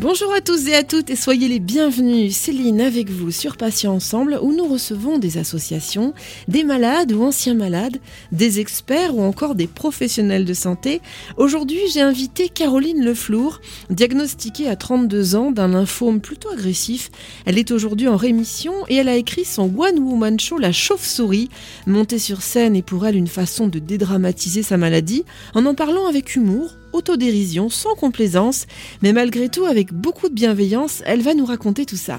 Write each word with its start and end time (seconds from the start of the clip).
Bonjour 0.00 0.32
à 0.32 0.40
tous 0.40 0.66
et 0.66 0.74
à 0.74 0.82
toutes 0.82 1.10
et 1.10 1.14
soyez 1.14 1.46
les 1.46 1.58
bienvenus. 1.58 2.34
Céline 2.34 2.80
avec 2.80 3.10
vous 3.10 3.30
sur 3.30 3.58
Patients 3.58 3.92
Ensemble 3.92 4.38
où 4.40 4.54
nous 4.54 4.64
recevons 4.64 5.18
des 5.18 5.36
associations, 5.36 6.14
des 6.48 6.64
malades 6.64 7.12
ou 7.12 7.22
anciens 7.22 7.52
malades, 7.52 7.98
des 8.32 8.60
experts 8.60 9.14
ou 9.14 9.20
encore 9.20 9.54
des 9.54 9.66
professionnels 9.66 10.46
de 10.46 10.54
santé. 10.54 11.02
Aujourd'hui, 11.36 11.80
j'ai 11.92 12.00
invité 12.00 12.48
Caroline 12.48 13.04
Leflour, 13.04 13.60
diagnostiquée 13.90 14.70
à 14.70 14.76
32 14.76 15.36
ans 15.36 15.50
d'un 15.50 15.68
lymphome 15.68 16.22
plutôt 16.22 16.48
agressif. 16.48 17.10
Elle 17.44 17.58
est 17.58 17.70
aujourd'hui 17.70 18.08
en 18.08 18.16
rémission 18.16 18.72
et 18.88 18.94
elle 18.94 19.08
a 19.10 19.16
écrit 19.16 19.44
son 19.44 19.64
One 19.64 19.98
Woman 19.98 20.40
Show 20.40 20.56
La 20.56 20.72
Chauve-souris, 20.72 21.50
montée 21.86 22.18
sur 22.18 22.40
scène 22.40 22.74
et 22.74 22.80
pour 22.82 23.06
elle 23.06 23.16
une 23.16 23.26
façon 23.26 23.68
de 23.68 23.78
dédramatiser 23.78 24.62
sa 24.62 24.78
maladie 24.78 25.26
en 25.54 25.66
en 25.66 25.74
parlant 25.74 26.06
avec 26.06 26.36
humour 26.36 26.79
autodérision, 26.92 27.68
sans 27.68 27.94
complaisance, 27.94 28.66
mais 29.02 29.12
malgré 29.12 29.48
tout 29.48 29.66
avec 29.66 29.92
beaucoup 29.92 30.28
de 30.28 30.34
bienveillance, 30.34 31.02
elle 31.06 31.22
va 31.22 31.34
nous 31.34 31.44
raconter 31.44 31.86
tout 31.86 31.96
ça. 31.96 32.18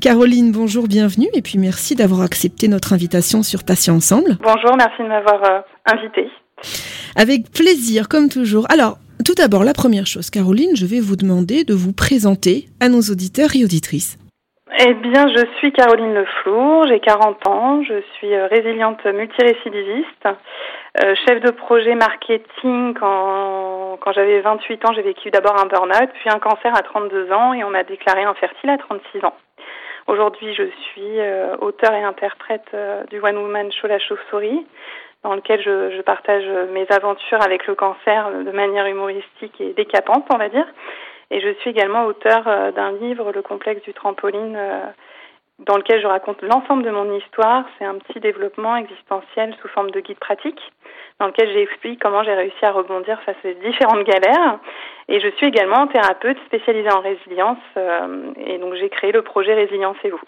Caroline, 0.00 0.52
bonjour, 0.52 0.88
bienvenue 0.88 1.28
et 1.34 1.42
puis 1.42 1.58
merci 1.58 1.94
d'avoir 1.94 2.22
accepté 2.22 2.68
notre 2.68 2.92
invitation 2.92 3.42
sur 3.42 3.64
Patients 3.64 3.96
Ensemble. 3.96 4.38
Bonjour, 4.42 4.76
merci 4.76 5.02
de 5.02 5.08
m'avoir 5.08 5.42
euh, 5.44 5.60
invité. 5.86 6.28
Avec 7.16 7.50
plaisir, 7.50 8.08
comme 8.08 8.28
toujours. 8.28 8.66
Alors, 8.70 8.98
tout 9.24 9.34
d'abord, 9.34 9.64
la 9.64 9.72
première 9.72 10.06
chose, 10.06 10.30
Caroline, 10.30 10.74
je 10.74 10.86
vais 10.86 11.00
vous 11.00 11.16
demander 11.16 11.64
de 11.64 11.74
vous 11.74 11.92
présenter 11.92 12.66
à 12.80 12.88
nos 12.88 13.00
auditeurs 13.00 13.54
et 13.54 13.64
auditrices. 13.64 14.18
Eh 14.84 14.94
bien, 14.94 15.28
je 15.28 15.44
suis 15.58 15.70
Caroline 15.72 16.14
Leflour, 16.14 16.86
j'ai 16.88 16.98
40 16.98 17.46
ans, 17.46 17.82
je 17.84 18.02
suis 18.14 18.34
euh, 18.34 18.46
résiliente 18.46 19.04
multirécidiviste, 19.04 20.28
euh, 21.00 21.14
chef 21.26 21.40
de 21.40 21.50
projet 21.50 21.94
marketing 21.94 22.92
quand, 22.92 23.96
quand 23.98 24.12
j'avais 24.12 24.40
28 24.40 24.84
ans, 24.84 24.92
j'ai 24.92 25.00
vécu 25.00 25.30
d'abord 25.30 25.58
un 25.58 25.64
burn-out, 25.64 26.10
puis 26.12 26.28
un 26.28 26.38
cancer 26.38 26.74
à 26.76 26.82
32 26.82 27.32
ans 27.32 27.54
et 27.54 27.64
on 27.64 27.70
m'a 27.70 27.82
déclaré 27.82 28.24
infertile 28.24 28.68
à 28.68 28.76
36 28.76 29.24
ans. 29.24 29.34
Aujourd'hui, 30.06 30.52
je 30.54 30.64
suis 30.64 31.18
euh, 31.18 31.56
auteur 31.60 31.94
et 31.94 32.02
interprète 32.02 32.66
euh, 32.74 33.04
du 33.04 33.20
One 33.20 33.38
Woman 33.38 33.72
Show 33.72 33.86
La 33.86 33.98
Chauve-souris, 34.00 34.66
dans 35.22 35.34
lequel 35.34 35.62
je, 35.62 35.96
je, 35.96 36.02
partage 36.02 36.44
mes 36.72 36.86
aventures 36.90 37.40
avec 37.40 37.66
le 37.66 37.74
cancer 37.74 38.30
de 38.30 38.50
manière 38.50 38.86
humoristique 38.86 39.58
et 39.60 39.72
décapante, 39.72 40.26
on 40.34 40.36
va 40.36 40.50
dire. 40.50 40.66
Et 41.30 41.40
je 41.40 41.54
suis 41.60 41.70
également 41.70 42.04
auteur 42.04 42.44
d'un 42.74 42.92
livre, 42.92 43.32
Le 43.32 43.40
complexe 43.40 43.80
du 43.82 43.94
trampoline, 43.94 44.58
dans 45.58 45.76
lequel 45.76 46.00
je 46.00 46.06
raconte 46.06 46.42
l'ensemble 46.42 46.82
de 46.82 46.90
mon 46.90 47.16
histoire. 47.16 47.64
C'est 47.78 47.84
un 47.84 47.98
petit 47.98 48.20
développement 48.20 48.76
existentiel 48.76 49.54
sous 49.60 49.68
forme 49.68 49.90
de 49.90 50.00
guide 50.00 50.18
pratique, 50.18 50.60
dans 51.20 51.26
lequel 51.26 51.52
j'explique 51.52 52.00
comment 52.00 52.22
j'ai 52.24 52.34
réussi 52.34 52.64
à 52.64 52.72
rebondir 52.72 53.20
face 53.22 53.36
à 53.44 53.52
différentes 53.52 54.04
galères. 54.04 54.58
Et 55.08 55.20
je 55.20 55.28
suis 55.36 55.46
également 55.46 55.86
thérapeute 55.86 56.38
spécialisée 56.46 56.92
en 56.92 57.00
résilience, 57.00 57.58
euh, 57.76 58.32
et 58.46 58.58
donc 58.58 58.74
j'ai 58.74 58.88
créé 58.88 59.12
le 59.12 59.22
projet 59.22 59.54
Résilience 59.54 59.96
et 60.04 60.10
vous 60.10 60.20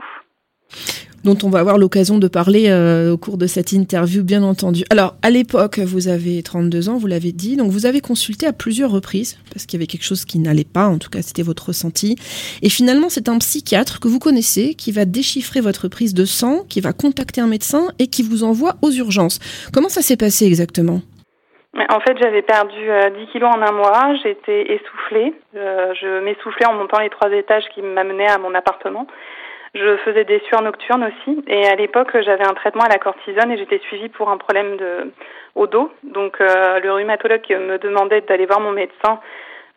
dont 1.24 1.36
on 1.42 1.50
va 1.50 1.58
avoir 1.58 1.78
l'occasion 1.78 2.18
de 2.18 2.28
parler 2.28 2.66
euh, 2.68 3.12
au 3.12 3.18
cours 3.18 3.38
de 3.38 3.46
cette 3.46 3.72
interview, 3.72 4.22
bien 4.22 4.42
entendu. 4.42 4.84
Alors, 4.90 5.16
à 5.22 5.30
l'époque, 5.30 5.78
vous 5.78 6.08
avez 6.08 6.42
32 6.42 6.88
ans, 6.88 6.96
vous 6.96 7.06
l'avez 7.06 7.32
dit, 7.32 7.56
donc 7.56 7.70
vous 7.70 7.86
avez 7.86 8.00
consulté 8.00 8.46
à 8.46 8.52
plusieurs 8.52 8.90
reprises, 8.90 9.38
parce 9.52 9.66
qu'il 9.66 9.78
y 9.78 9.82
avait 9.82 9.86
quelque 9.86 10.04
chose 10.04 10.24
qui 10.24 10.38
n'allait 10.38 10.64
pas, 10.64 10.86
en 10.86 10.98
tout 10.98 11.10
cas 11.10 11.22
c'était 11.22 11.42
votre 11.42 11.68
ressenti. 11.68 12.16
Et 12.62 12.68
finalement, 12.68 13.08
c'est 13.08 13.28
un 13.28 13.38
psychiatre 13.38 14.00
que 14.00 14.08
vous 14.08 14.18
connaissez 14.18 14.74
qui 14.74 14.92
va 14.92 15.04
déchiffrer 15.04 15.60
votre 15.60 15.88
prise 15.88 16.14
de 16.14 16.24
sang, 16.24 16.64
qui 16.68 16.80
va 16.80 16.92
contacter 16.92 17.40
un 17.40 17.46
médecin 17.46 17.88
et 17.98 18.06
qui 18.06 18.22
vous 18.22 18.44
envoie 18.44 18.76
aux 18.82 18.90
urgences. 18.90 19.40
Comment 19.72 19.88
ça 19.88 20.02
s'est 20.02 20.16
passé 20.16 20.46
exactement? 20.46 21.00
En 21.90 21.98
fait, 22.00 22.16
j'avais 22.22 22.42
perdu 22.42 22.78
10 22.78 22.88
euh, 22.88 23.10
kilos 23.32 23.50
en 23.52 23.60
un 23.60 23.72
mois. 23.72 24.14
J'étais 24.22 24.72
essoufflée. 24.72 25.34
Euh, 25.56 25.92
je 26.00 26.20
m'essoufflais 26.20 26.66
en 26.66 26.74
montant 26.74 27.00
les 27.00 27.10
trois 27.10 27.30
étages 27.32 27.64
qui 27.74 27.82
m'amenaient 27.82 28.28
à 28.28 28.38
mon 28.38 28.54
appartement. 28.54 29.08
Je 29.74 29.96
faisais 29.98 30.24
des 30.24 30.40
sueurs 30.46 30.62
nocturnes 30.62 31.04
aussi. 31.04 31.44
Et 31.48 31.66
à 31.66 31.74
l'époque, 31.74 32.16
j'avais 32.20 32.46
un 32.46 32.54
traitement 32.54 32.84
à 32.84 32.88
la 32.88 32.98
cortisone 32.98 33.50
et 33.50 33.58
j'étais 33.58 33.80
suivie 33.80 34.08
pour 34.08 34.30
un 34.30 34.36
problème 34.36 34.76
de 34.76 35.10
au 35.54 35.66
dos. 35.66 35.90
Donc 36.02 36.40
euh, 36.40 36.80
le 36.80 36.92
rhumatologue 36.92 37.48
me 37.50 37.78
demandait 37.78 38.20
d'aller 38.22 38.46
voir 38.46 38.60
mon 38.60 38.72
médecin 38.72 39.20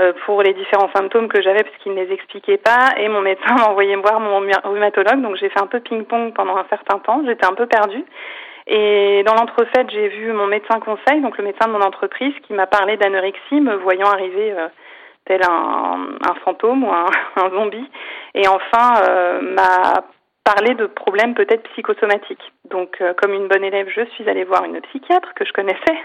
euh, 0.01 0.13
pour 0.25 0.43
les 0.43 0.53
différents 0.53 0.91
symptômes 0.95 1.27
que 1.27 1.41
j'avais 1.41 1.63
parce 1.63 1.75
qu'il 1.77 1.93
ne 1.93 2.03
les 2.03 2.13
expliquait 2.13 2.57
pas. 2.57 2.93
Et 2.97 3.09
mon 3.09 3.21
médecin 3.21 3.53
m'a 3.57 3.69
envoyé 3.69 3.95
voir 3.95 4.19
mon 4.19 4.39
rhumatologue. 4.39 5.21
Donc 5.21 5.35
j'ai 5.37 5.49
fait 5.49 5.61
un 5.61 5.67
peu 5.67 5.79
ping-pong 5.79 6.33
pendant 6.33 6.57
un 6.57 6.65
certain 6.69 6.99
temps. 6.99 7.23
J'étais 7.25 7.47
un 7.47 7.53
peu 7.53 7.65
perdue. 7.65 8.05
Et 8.67 9.23
dans 9.25 9.33
l'entrefaite, 9.33 9.89
j'ai 9.89 10.09
vu 10.09 10.33
mon 10.33 10.45
médecin 10.45 10.79
conseil, 10.81 11.21
donc 11.21 11.37
le 11.37 11.45
médecin 11.45 11.67
de 11.67 11.71
mon 11.71 11.81
entreprise, 11.81 12.33
qui 12.45 12.53
m'a 12.53 12.67
parlé 12.67 12.97
d'anorexie, 12.97 13.61
me 13.61 13.75
voyant 13.75 14.07
arriver 14.07 14.51
euh, 14.51 14.67
tel 15.27 15.41
un, 15.43 16.33
fantôme 16.43 16.83
ou 16.83 16.91
un, 17.35 17.49
zombie. 17.49 17.89
Et 18.33 18.47
enfin, 18.47 19.01
euh, 19.07 19.41
m'a 19.41 20.03
parlé 20.43 20.75
de 20.75 20.85
problèmes 20.85 21.35
peut-être 21.35 21.63
psychosomatiques. 21.71 22.53
Donc, 22.69 22.97
euh, 23.01 23.13
comme 23.13 23.33
une 23.33 23.47
bonne 23.47 23.63
élève, 23.63 23.87
je 23.93 24.05
suis 24.11 24.29
allée 24.29 24.45
voir 24.45 24.63
une 24.63 24.79
psychiatre 24.81 25.33
que 25.35 25.45
je 25.45 25.51
connaissais. 25.51 25.97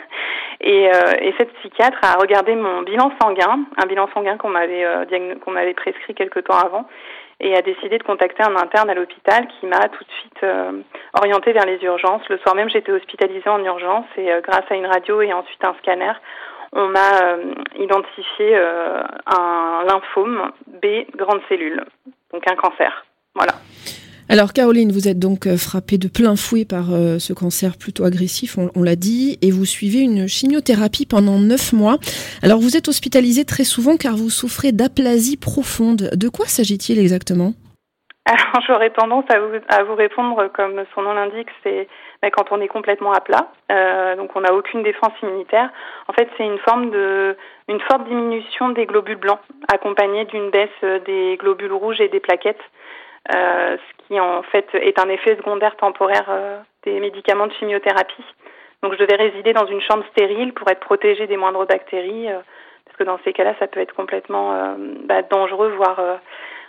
Et, 0.61 0.89
euh, 0.89 1.13
et 1.21 1.35
cette 1.39 1.53
psychiatre 1.55 1.99
a 2.03 2.19
regardé 2.21 2.55
mon 2.55 2.83
bilan 2.83 3.13
sanguin, 3.23 3.61
un 3.77 3.87
bilan 3.87 4.09
sanguin 4.15 4.37
qu'on 4.37 4.49
m'avait 4.49 4.85
qu'on 5.45 5.51
m'avait 5.53 5.75
prescrit 5.75 6.15
quelque 6.15 6.41
temps 6.41 6.59
avant, 6.59 6.87
et 7.41 7.57
a 7.57 7.63
décidé 7.63 7.99
de 7.99 8.03
contacter 8.03 8.43
un 8.43 8.55
interne 8.57 8.91
à 8.91 8.95
l'hôpital 8.95 9.47
qui 9.49 9.67
m'a 9.67 9.89
tout 9.89 10.05
de 10.05 10.11
suite 10.21 10.47
orientée 11.19 11.53
vers 11.53 11.67
les 11.67 11.83
urgences. 11.83 12.29
Le 12.29 12.39
soir 12.39 12.55
même, 12.55 12.69
j'étais 12.69 12.93
hospitalisée 12.93 13.49
en 13.49 13.65
urgence 13.65 14.07
et 14.17 14.31
grâce 14.43 14.71
à 14.71 14.75
une 14.75 14.87
radio 14.87 15.21
et 15.23 15.33
ensuite 15.33 15.65
un 15.65 15.75
scanner, 15.81 16.13
on 16.73 16.89
m'a 16.89 17.23
euh, 17.23 17.55
identifié 17.79 18.57
euh, 18.57 19.03
un 19.27 19.85
lymphome 19.87 20.53
B 20.83 21.07
grande 21.17 21.41
cellule, 21.49 21.85
donc 22.33 22.43
un 22.51 22.57
cancer. 22.57 23.05
Voilà. 23.35 23.53
Alors 24.29 24.53
Caroline, 24.55 24.93
vous 24.93 25.09
êtes 25.09 25.19
donc 25.19 25.47
euh, 25.47 25.59
frappée 25.59 25.99
de 25.99 26.09
plein 26.09 26.37
fouet 26.37 26.65
par 26.65 26.87
ce 26.87 27.33
cancer 27.33 27.77
plutôt 27.77 28.05
agressif, 28.05 28.57
on, 28.57 28.71
on 28.75 28.83
l'a 28.83 28.97
dit, 28.97 29.39
et 29.43 29.51
vous 29.51 29.67
suivez 29.67 30.01
une 30.01 30.27
chimiothérapie 30.27 31.07
pendant 31.07 31.39
neuf 31.39 31.73
mois. 31.73 31.99
Alors 32.43 32.59
vous 32.59 32.77
êtes 32.77 32.89
hospitalisée 32.89 33.45
très 33.45 33.65
souvent 33.65 33.97
car 33.97 34.17
vous 34.17 34.31
souffrez 34.31 34.73
d'aplasie 34.73 35.37
profonde. 35.37 36.11
De 36.15 36.29
quoi 36.29 36.47
s'agit-il 36.47 36.99
exactement? 36.99 37.53
Alors 38.25 38.63
j'aurais 38.67 38.91
tendance 38.91 39.25
à 39.31 39.41
vous, 39.41 39.57
à 39.69 39.83
vous 39.83 39.95
répondre 39.95 40.49
comme 40.55 40.83
son 40.95 41.03
nom 41.03 41.13
l'indique, 41.13 41.49
c'est 41.63 41.89
quand 42.31 42.53
on 42.53 42.61
est 42.61 42.69
complètement 42.69 43.13
à 43.13 43.21
plat, 43.21 43.49
euh, 43.71 44.17
donc 44.17 44.31
on 44.37 44.43
n'a 44.43 44.55
aucune 44.55 44.83
défense 44.83 45.13
immunitaire. 45.23 45.71
En 46.09 46.13
fait, 46.13 46.29
c'est 46.37 46.45
une 46.45 46.59
forme 46.59 46.91
de, 46.91 47.37
une 47.69 47.81
forte 47.81 48.05
diminution 48.05 48.71
des 48.71 48.87
globules 48.87 49.17
blancs, 49.17 49.41
accompagnée 49.73 50.25
d'une 50.27 50.51
baisse 50.51 50.71
des 51.05 51.37
globules 51.39 51.73
rouges 51.73 52.01
et 52.01 52.09
des 52.09 52.21
plaquettes, 52.21 52.63
euh, 53.35 53.77
ce 53.77 54.07
qui 54.07 54.21
en 54.21 54.43
fait 54.43 54.69
est 54.75 54.99
un 54.99 55.09
effet 55.09 55.37
secondaire 55.37 55.77
temporaire 55.77 56.27
euh, 56.29 56.59
des 56.85 57.01
médicaments 57.01 57.47
de 57.47 57.53
chimiothérapie. 57.55 58.25
Donc 58.83 58.95
je 58.95 58.99
devais 58.99 59.17
résider 59.17 59.53
dans 59.53 59.67
une 59.67 59.81
chambre 59.81 60.05
stérile 60.11 60.53
pour 60.53 60.69
être 60.69 60.81
protégée 60.81 61.27
des 61.27 61.37
moindres 61.37 61.67
bactéries, 61.67 62.29
euh, 62.29 62.39
parce 62.85 62.97
que 62.97 63.05
dans 63.05 63.19
ces 63.25 63.33
cas-là, 63.33 63.55
ça 63.59 63.69
peut 63.69 63.81
être 63.81 63.95
complètement 63.95 64.53
euh, 64.53 64.75
bah, 65.05 65.23
dangereux, 65.23 65.73
voire 65.77 66.01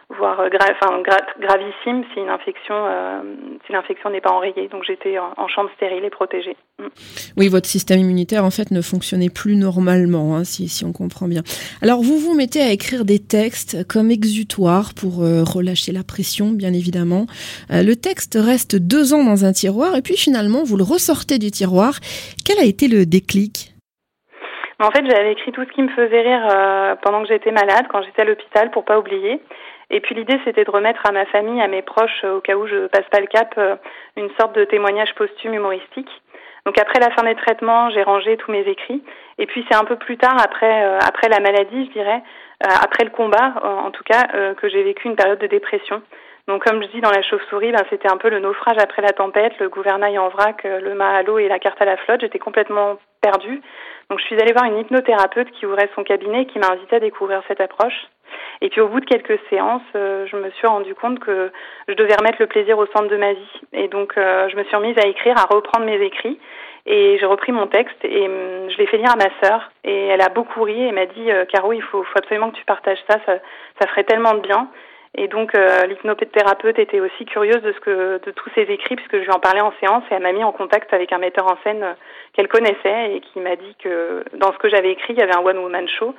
voire 0.09 0.40
euh, 0.40 0.50
gra 0.50 0.66
enfin, 0.72 1.02
gra 1.02 1.18
gravissime 1.40 2.03
si 2.14 2.19
une 2.19 2.30
infection 2.30 2.75
euh, 2.75 3.22
si 3.66 3.72
l'infection 3.72 4.09
n'est 4.09 4.22
pas 4.22 4.31
enrayée. 4.31 4.68
Donc 4.69 4.84
j'étais 4.86 5.18
en, 5.18 5.34
en, 5.38 5.47
chambre 5.47 5.69
stérile 5.75 6.03
et 6.03 6.09
protégée. 6.09 6.56
Mm. 6.80 6.88
Oui, 7.38 7.47
votre 7.50 7.68
système 7.68 8.00
immunitaire 8.00 8.46
en 8.46 8.52
fait 8.52 8.72
ne 8.72 8.81
fonctionnait 8.81 9.30
plus 9.30 9.56
normalement, 9.56 10.36
hein, 10.36 10.44
si, 10.44 10.68
si 10.68 10.86
on 10.86 10.94
comprend 10.94 11.28
bien. 11.28 11.41
Alors 11.81 12.02
vous 12.02 12.18
vous 12.18 12.36
mettez 12.36 12.62
à 12.62 12.72
écrire 12.72 13.06
des 13.06 13.19
textes 13.19 13.88
comme 13.88 14.12
exutoire 14.12 14.94
pour 14.94 15.24
euh, 15.24 15.44
relâcher 15.44 15.91
la 15.91 16.03
pression, 16.03 16.52
bien 16.52 16.74
évidemment. 16.74 17.25
Euh, 17.72 17.84
le 17.84 17.96
texte 17.96 18.38
reste 18.40 18.75
deux 18.75 19.14
ans 19.14 19.24
dans 19.24 19.46
un 19.46 19.52
tiroir 19.52 19.96
et 19.96 20.02
puis 20.02 20.18
finalement 20.18 20.64
vous 20.64 20.78
le 20.78 20.84
ressortez 20.84 21.40
du 21.40 21.52
tiroir. 21.52 21.94
Quel 22.46 22.59
a 22.59 22.66
été 22.66 22.88
le 22.88 23.06
déclic? 23.06 23.70
En 24.79 24.91
fait, 24.91 25.06
j'avais 25.08 25.32
écrit 25.32 25.53
tout 25.53 25.64
ce 25.64 25.72
qui 25.73 25.82
me 25.82 25.90
faisait 25.90 26.22
rire 26.22 26.97
pendant 27.03 27.22
que 27.22 27.29
j'étais 27.29 27.52
malade, 27.52 27.85
quand 27.90 28.02
j'étais 28.03 28.23
à 28.23 28.26
l'hôpital, 28.26 28.70
pour 28.72 28.84
pas 28.84 28.99
oublier. 28.99 29.40
Et 29.93 29.99
puis 29.99 30.16
l'idée, 30.16 30.40
c'était 30.43 30.63
de 30.63 30.72
remettre 30.72 31.05
à 31.05 31.11
ma 31.11 31.28
famille, 31.28 31.61
à 31.61 31.67
mes 31.67 31.84
proches, 31.84 32.23
au 32.23 32.41
cas 32.41 32.55
où 32.55 32.66
je 32.66 32.87
passe 32.87 33.05
pas 33.11 33.19
le 33.19 33.28
cap, 33.28 33.53
euh, 33.59 33.75
une 34.17 34.31
sorte 34.40 34.55
de 34.55 34.66
témoignage 34.66 35.13
posthume 35.13 35.53
humoristique. 35.53 36.09
Donc 36.66 36.79
après 36.79 36.99
la 36.99 37.11
fin 37.11 37.22
des 37.22 37.35
traitements, 37.35 37.91
j'ai 37.91 38.01
rangé 38.01 38.35
tous 38.37 38.51
mes 38.51 38.61
écrits. 38.61 39.03
Et 39.37 39.45
puis 39.45 39.63
c'est 39.69 39.78
un 39.78 39.84
peu 39.84 39.95
plus 39.95 40.17
tard, 40.17 40.35
après 40.43 40.84
euh, 40.84 40.97
après 40.97 41.29
la 41.29 41.40
maladie, 41.40 41.85
je 41.85 41.91
dirais, 41.91 42.23
euh, 42.66 42.69
après 42.84 43.03
le 43.03 43.11
combat, 43.11 43.53
en 43.61 43.91
tout 43.91 44.03
cas, 44.03 44.53
que 44.57 44.67
j'ai 44.67 44.81
vécu 44.81 45.07
une 45.07 45.16
période 45.16 45.37
de 45.37 45.45
dépression. 45.45 46.01
Donc 46.47 46.66
comme 46.66 46.81
je 46.81 46.87
dis 46.87 47.01
dans 47.01 47.11
la 47.11 47.22
chauve-souris, 47.22 47.72
ben, 47.72 47.84
c'était 47.91 48.11
un 48.11 48.17
peu 48.17 48.29
le 48.29 48.39
naufrage 48.39 48.78
après 48.79 49.03
la 49.03 49.11
tempête, 49.11 49.53
le 49.59 49.69
gouvernail 49.69 50.17
en 50.17 50.29
vrac, 50.29 50.63
le 50.63 50.96
mât 50.96 51.17
à 51.17 51.22
l'eau 51.22 51.37
et 51.37 51.47
la 51.47 51.59
carte 51.59 51.81
à 51.81 51.85
la 51.85 51.97
flotte. 51.97 52.22
J'étais 52.22 52.39
complètement 52.39 52.97
perdue. 53.22 53.61
Donc 54.09 54.19
je 54.19 54.25
suis 54.25 54.41
allée 54.41 54.53
voir 54.53 54.66
une 54.66 54.79
hypnothérapeute 54.79 55.51
qui 55.51 55.67
ouvrait 55.67 55.89
son 55.93 56.03
cabinet 56.03 56.43
et 56.43 56.46
qui 56.47 56.57
m'a 56.57 56.72
invité 56.72 56.96
à 56.96 56.99
découvrir 56.99 57.43
cette 57.47 57.61
approche. 57.61 58.07
Et 58.63 58.69
puis 58.69 58.79
au 58.79 58.87
bout 58.87 59.01
de 59.01 59.05
quelques 59.05 59.37
séances, 59.49 59.81
euh, 59.93 60.25
je 60.25 60.37
me 60.37 60.49
suis 60.51 60.65
rendu 60.65 60.95
compte 60.95 61.19
que 61.19 61.51
je 61.89 61.93
devais 61.95 62.15
remettre 62.15 62.37
le 62.39 62.47
plaisir 62.47 62.77
au 62.77 62.85
centre 62.87 63.09
de 63.09 63.17
ma 63.17 63.33
vie. 63.33 63.61
Et 63.73 63.89
donc 63.89 64.13
euh, 64.17 64.47
je 64.47 64.55
me 64.55 64.63
suis 64.63 64.75
remise 64.77 64.97
à 64.97 65.05
écrire, 65.05 65.37
à 65.37 65.53
reprendre 65.53 65.85
mes 65.85 66.01
écrits. 66.01 66.39
Et 66.85 67.17
j'ai 67.19 67.25
repris 67.25 67.51
mon 67.51 67.67
texte 67.67 67.97
et 68.03 68.25
hum, 68.25 68.69
je 68.69 68.77
l'ai 68.77 68.87
fait 68.87 68.97
lire 68.97 69.11
à 69.11 69.17
ma 69.17 69.29
sœur. 69.43 69.69
Et 69.83 70.07
elle 70.07 70.21
a 70.21 70.29
beaucoup 70.29 70.63
ri 70.63 70.81
et 70.81 70.93
m'a 70.93 71.05
dit 71.05 71.29
Caro, 71.51 71.73
il 71.73 71.81
faut, 71.81 72.05
absolument 72.15 72.51
que 72.51 72.55
tu 72.55 72.63
partages 72.63 73.03
ça, 73.09 73.17
ça, 73.25 73.87
ferait 73.87 74.05
tellement 74.05 74.33
de 74.33 74.39
bien. 74.39 74.69
Et 75.15 75.27
donc 75.27 75.55
euh, 75.55 75.85
l'hypnothérapeute 75.85 76.79
était 76.79 77.01
aussi 77.01 77.25
curieuse 77.25 77.61
de 77.61 78.21
de 78.25 78.31
tous 78.31 78.49
ses 78.55 78.61
écrits 78.61 78.95
puisque 78.95 79.17
je 79.17 79.25
lui 79.25 79.31
en 79.31 79.39
parlais 79.39 79.61
en 79.61 79.73
séance 79.81 80.03
et 80.09 80.15
elle 80.15 80.23
m'a 80.23 80.31
mis 80.31 80.43
en 80.43 80.53
contact 80.53 80.93
avec 80.93 81.11
un 81.11 81.17
metteur 81.17 81.51
en 81.51 81.57
scène 81.65 81.85
qu'elle 82.31 82.47
connaissait 82.47 83.13
et 83.13 83.19
qui 83.19 83.41
m'a 83.41 83.57
dit 83.57 83.75
que 83.83 84.23
dans 84.35 84.53
ce 84.53 84.57
que 84.57 84.69
j'avais 84.69 84.91
écrit, 84.91 85.13
il 85.13 85.19
y 85.19 85.21
avait 85.21 85.35
un 85.35 85.43
one 85.43 85.57
woman 85.57 85.87
show 85.87 86.15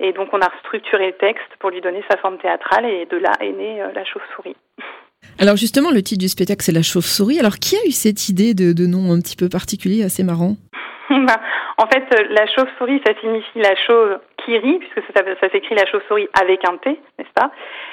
et 0.00 0.12
donc 0.12 0.28
on 0.32 0.40
a 0.40 0.48
restructuré 0.48 1.08
le 1.08 1.16
texte 1.18 1.48
pour 1.58 1.70
lui 1.70 1.80
donner 1.80 2.02
sa 2.10 2.16
forme 2.18 2.38
théâtrale 2.38 2.84
et 2.86 3.06
de 3.06 3.16
là 3.16 3.32
est 3.40 3.52
née 3.52 3.82
euh, 3.82 3.92
la 3.94 4.04
chauve-souris. 4.04 4.56
Alors 5.38 5.56
justement, 5.56 5.90
le 5.90 6.02
titre 6.02 6.20
du 6.20 6.28
spectacle 6.28 6.62
c'est 6.62 6.72
la 6.72 6.82
chauve-souris. 6.82 7.38
Alors 7.38 7.58
qui 7.58 7.76
a 7.76 7.84
eu 7.86 7.92
cette 7.92 8.28
idée 8.28 8.54
de, 8.54 8.72
de 8.72 8.86
nom 8.86 9.12
un 9.12 9.20
petit 9.20 9.36
peu 9.36 9.48
particulier, 9.48 10.02
assez 10.02 10.22
marrant? 10.22 10.56
En 11.80 11.86
fait, 11.86 12.04
la 12.30 12.46
chauve-souris, 12.46 13.00
ça 13.06 13.14
signifie 13.20 13.60
la 13.60 13.76
chauve 13.76 14.18
qui 14.44 14.58
rit, 14.58 14.78
puisque 14.78 15.00
ça, 15.14 15.22
ça 15.40 15.48
s'écrit 15.50 15.74
la 15.74 15.86
chauve-souris 15.86 16.28
avec 16.40 16.68
un 16.68 16.76
T, 16.76 16.90
n'est-ce 17.18 17.32
pas? 17.34 17.50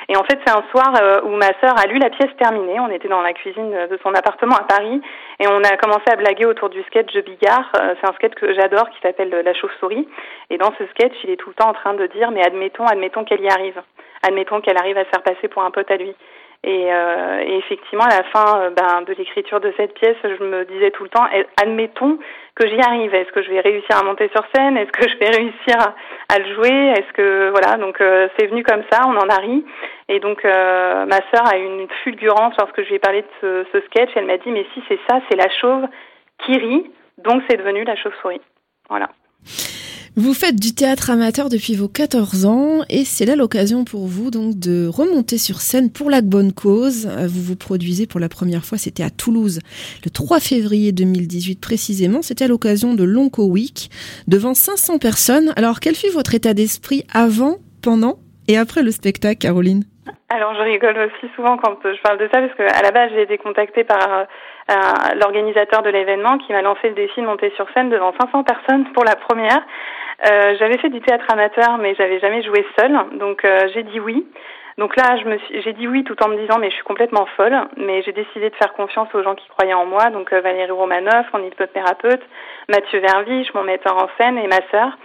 Et 0.09 0.17
en 0.17 0.23
fait, 0.23 0.39
c'est 0.45 0.51
un 0.51 0.63
soir 0.71 0.93
euh, 0.99 1.21
où 1.23 1.29
ma 1.29 1.53
sœur 1.61 1.77
a 1.77 1.85
lu 1.87 1.99
la 1.99 2.09
pièce 2.09 2.35
terminée. 2.37 2.79
On 2.79 2.89
était 2.89 3.07
dans 3.07 3.21
la 3.21 3.33
cuisine 3.33 3.71
de 3.89 3.99
son 4.03 4.13
appartement 4.13 4.55
à 4.55 4.63
Paris 4.63 5.01
et 5.39 5.47
on 5.47 5.63
a 5.63 5.77
commencé 5.77 6.03
à 6.11 6.15
blaguer 6.15 6.45
autour 6.45 6.69
du 6.69 6.81
sketch 6.83 7.13
de 7.13 7.21
Bigard. 7.21 7.71
Euh, 7.79 7.93
c'est 7.99 8.09
un 8.09 8.13
sketch 8.13 8.33
que 8.33 8.53
j'adore 8.53 8.89
qui 8.89 8.99
s'appelle 9.01 9.29
La 9.29 9.53
chauve-souris. 9.53 10.07
Et 10.49 10.57
dans 10.57 10.73
ce 10.77 10.85
sketch, 10.87 11.13
il 11.23 11.31
est 11.31 11.37
tout 11.37 11.49
le 11.49 11.55
temps 11.55 11.69
en 11.69 11.73
train 11.73 11.93
de 11.93 12.07
dire, 12.07 12.31
mais 12.31 12.43
admettons, 12.43 12.85
admettons 12.85 13.23
qu'elle 13.23 13.41
y 13.41 13.49
arrive. 13.49 13.81
Admettons 14.23 14.61
qu'elle 14.61 14.77
arrive 14.77 14.97
à 14.97 15.05
se 15.05 15.09
faire 15.09 15.23
passer 15.23 15.47
pour 15.47 15.63
un 15.63 15.71
pote 15.71 15.89
à 15.91 15.97
lui. 15.97 16.15
Et, 16.67 16.91
euh, 16.91 17.43
et, 17.45 17.57
effectivement, 17.57 18.05
à 18.05 18.17
la 18.17 18.23
fin 18.23 18.59
euh, 18.59 18.69
ben, 18.71 19.03
de 19.03 19.13
l'écriture 19.13 19.59
de 19.59 19.71
cette 19.77 19.93
pièce, 19.93 20.17
je 20.23 20.43
me 20.43 20.65
disais 20.65 20.89
tout 20.89 21.03
le 21.03 21.09
temps, 21.09 21.25
admettons 21.61 22.17
que 22.55 22.67
j'y 22.67 22.79
arrive. 22.81 23.13
Est-ce 23.13 23.31
que 23.31 23.43
je 23.43 23.51
vais 23.51 23.59
réussir 23.59 23.95
à 23.95 24.03
monter 24.03 24.31
sur 24.33 24.43
scène? 24.51 24.75
Est-ce 24.75 24.91
que 24.91 25.07
je 25.07 25.15
vais 25.17 25.29
réussir 25.37 25.75
à, 26.27 26.39
le 26.39 26.55
jouer? 26.55 26.93
Est-ce 26.97 27.13
que 27.13 27.51
voilà 27.51 27.77
Donc 27.77 28.01
euh, 28.01 28.27
c'est 28.35 28.47
venu 28.47 28.63
comme 28.63 28.81
ça, 28.91 29.01
on 29.05 29.15
en 29.15 29.29
a 29.29 29.35
ri. 29.35 29.63
Et 30.09 30.19
donc 30.19 30.43
ma 30.43 31.19
sœur 31.31 31.45
a 31.45 31.57
eu 31.57 31.65
une 31.65 31.87
fulgurance 32.03 32.55
lorsque 32.57 32.81
je 32.81 32.87
lui 32.87 32.95
ai 32.95 32.99
parlé 32.99 33.21
de 33.21 33.27
ce, 33.41 33.65
ce 33.71 33.81
sketch. 33.85 34.09
Elle 34.15 34.25
m'a 34.25 34.37
dit, 34.37 34.49
mais 34.49 34.65
si 34.73 34.81
c'est 34.87 34.99
ça, 35.07 35.19
c'est 35.29 35.37
la 35.37 35.49
chauve 35.49 35.85
qui 36.39 36.57
rit, 36.57 36.91
donc 37.19 37.43
c'est 37.47 37.57
devenu 37.57 37.83
la 37.83 37.95
chauve-souris. 37.95 38.41
Voilà. 38.89 39.09
Vous 40.17 40.33
faites 40.33 40.55
du 40.55 40.73
théâtre 40.73 41.09
amateur 41.09 41.49
depuis 41.49 41.75
vos 41.75 41.89
14 41.89 42.45
ans 42.45 42.83
et 42.89 43.03
c'est 43.03 43.25
là 43.25 43.35
l'occasion 43.35 43.83
pour 43.83 44.07
vous 44.07 44.31
donc 44.31 44.57
de 44.57 44.87
remonter 44.87 45.37
sur 45.37 45.57
scène 45.57 45.91
pour 45.91 46.09
la 46.09 46.21
bonne 46.21 46.53
cause. 46.53 47.05
Vous 47.27 47.41
vous 47.41 47.57
produisez 47.57 48.07
pour 48.07 48.21
la 48.21 48.29
première 48.29 48.63
fois, 48.63 48.77
c'était 48.77 49.03
à 49.03 49.09
Toulouse 49.09 49.59
le 50.05 50.09
3 50.09 50.39
février 50.39 50.93
2018 50.93 51.59
précisément. 51.59 52.21
C'était 52.21 52.45
à 52.45 52.47
l'occasion 52.47 52.93
de 52.93 53.03
l'Onco 53.03 53.43
Week 53.43 53.89
devant 54.25 54.53
500 54.53 54.99
personnes. 54.99 55.51
Alors 55.57 55.81
quel 55.81 55.95
fut 55.95 56.11
votre 56.11 56.33
état 56.33 56.53
d'esprit 56.53 57.03
avant, 57.13 57.57
pendant 57.83 58.15
et 58.47 58.57
après 58.57 58.83
le 58.83 58.91
spectacle, 58.91 59.39
Caroline? 59.39 59.83
Alors 60.29 60.55
je 60.55 60.61
rigole 60.61 60.97
aussi 60.97 61.29
souvent 61.35 61.57
quand 61.57 61.75
je 61.83 62.01
parle 62.01 62.19
de 62.19 62.29
ça 62.31 62.39
parce 62.39 62.55
qu'à 62.55 62.81
la 62.81 62.91
base 62.91 63.11
j'ai 63.13 63.23
été 63.23 63.37
contactée 63.37 63.83
par 63.83 63.99
euh, 64.09 64.73
l'organisateur 65.19 65.83
de 65.83 65.89
l'événement 65.89 66.37
qui 66.37 66.53
m'a 66.53 66.61
lancé 66.61 66.87
le 66.87 66.95
défi 66.95 67.19
de 67.19 67.25
monter 67.25 67.51
sur 67.57 67.67
scène 67.73 67.89
devant 67.89 68.13
500 68.19 68.43
personnes 68.43 68.85
pour 68.93 69.03
la 69.03 69.17
première. 69.17 69.61
Euh, 70.23 70.55
j'avais 70.59 70.77
fait 70.77 70.89
du 70.89 71.01
théâtre 71.01 71.25
amateur, 71.29 71.77
mais 71.77 71.93
j'avais 71.95 72.19
jamais 72.19 72.41
joué 72.43 72.65
seule, 72.79 72.97
donc 73.17 73.43
euh, 73.43 73.67
j'ai 73.73 73.83
dit 73.83 73.99
oui. 73.99 74.25
Donc 74.77 74.95
là, 74.97 75.17
je 75.17 75.25
me 75.25 75.37
j'ai 75.63 75.73
dit 75.73 75.87
oui 75.87 76.03
tout 76.03 76.21
en 76.23 76.27
me 76.27 76.37
disant 76.37 76.57
mais 76.59 76.69
je 76.69 76.75
suis 76.75 76.83
complètement 76.83 77.25
folle, 77.37 77.55
mais 77.77 78.01
j'ai 78.03 78.11
décidé 78.11 78.49
de 78.49 78.55
faire 78.55 78.73
confiance 78.73 79.07
aux 79.13 79.23
gens 79.23 79.35
qui 79.35 79.47
croyaient 79.49 79.73
en 79.73 79.85
moi, 79.85 80.09
donc 80.09 80.31
euh, 80.33 80.41
Valérie 80.41 80.71
Romanoff, 80.71 81.25
mon 81.33 81.43
hypnothérapeute, 81.43 82.21
Mathieu 82.69 82.99
Verviche, 82.99 83.53
mon 83.53 83.63
metteur 83.63 83.95
en 83.97 84.09
scène 84.17 84.37
et 84.37 84.47
ma 84.47 84.61
sœur. 84.71 84.97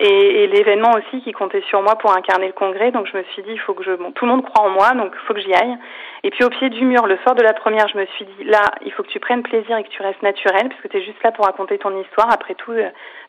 Et, 0.00 0.44
et 0.44 0.46
l'événement 0.46 0.92
aussi 0.92 1.20
qui 1.22 1.32
comptait 1.32 1.62
sur 1.62 1.82
moi 1.82 1.96
pour 1.96 2.16
incarner 2.16 2.46
le 2.46 2.52
congrès. 2.52 2.92
Donc 2.92 3.08
je 3.12 3.18
me 3.18 3.24
suis 3.32 3.42
dit, 3.42 3.50
il 3.50 3.58
faut 3.58 3.74
que 3.74 3.82
je, 3.82 3.90
bon, 3.90 4.12
tout 4.12 4.26
le 4.26 4.30
monde 4.30 4.44
croit 4.44 4.64
en 4.64 4.70
moi, 4.70 4.92
donc 4.92 5.10
il 5.12 5.26
faut 5.26 5.34
que 5.34 5.40
j'y 5.40 5.52
aille. 5.52 5.76
Et 6.22 6.30
puis 6.30 6.44
au 6.44 6.50
pied 6.50 6.70
du 6.70 6.84
mur, 6.84 7.08
le 7.08 7.16
soir 7.24 7.34
de 7.34 7.42
la 7.42 7.52
première, 7.52 7.88
je 7.88 7.98
me 7.98 8.06
suis 8.06 8.24
dit, 8.24 8.44
là, 8.44 8.62
il 8.82 8.92
faut 8.92 9.02
que 9.02 9.08
tu 9.08 9.18
prennes 9.18 9.42
plaisir 9.42 9.76
et 9.76 9.82
que 9.82 9.88
tu 9.88 10.00
restes 10.00 10.22
naturel, 10.22 10.68
puisque 10.68 10.88
tu 10.88 10.98
es 10.98 11.02
juste 11.02 11.20
là 11.24 11.32
pour 11.32 11.46
raconter 11.46 11.78
ton 11.78 12.00
histoire. 12.00 12.32
Après 12.32 12.54
tout, 12.54 12.72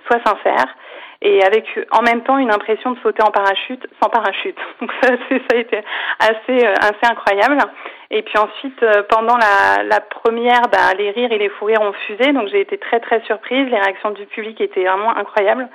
sois 0.08 0.20
sincère 0.26 0.66
et 1.22 1.44
avec 1.44 1.66
en 1.92 2.02
même 2.02 2.22
temps 2.24 2.38
une 2.38 2.52
impression 2.52 2.92
de 2.92 3.00
sauter 3.00 3.22
en 3.24 3.32
parachute 3.32 3.86
sans 4.02 4.10
parachute. 4.10 4.58
Donc 4.82 4.92
ça, 5.02 5.10
ça 5.10 5.56
a 5.56 5.58
été 5.58 5.78
assez 6.20 6.66
euh, 6.66 6.74
assez 6.80 7.06
incroyable. 7.12 7.58
Et 8.12 8.24
puis 8.24 8.38
ensuite, 8.40 8.82
euh, 8.82 9.04
pendant 9.08 9.38
la, 9.38 9.84
la 9.84 10.00
première, 10.00 10.62
bah, 10.72 10.94
les 10.98 11.12
rires 11.12 11.32
et 11.32 11.38
les 11.38 11.50
fous 11.50 11.66
rires 11.66 11.82
ont 11.82 11.94
fusé, 12.08 12.34
donc 12.34 12.48
j'ai 12.48 12.62
été 12.62 12.78
très 12.80 13.00
très 13.00 13.22
surprise. 13.22 13.70
Les 13.70 13.78
réactions 13.78 14.12
du 14.12 14.26
public 14.26 14.60
étaient 14.62 14.84
vraiment 14.84 15.16
incroyables. 15.16 15.68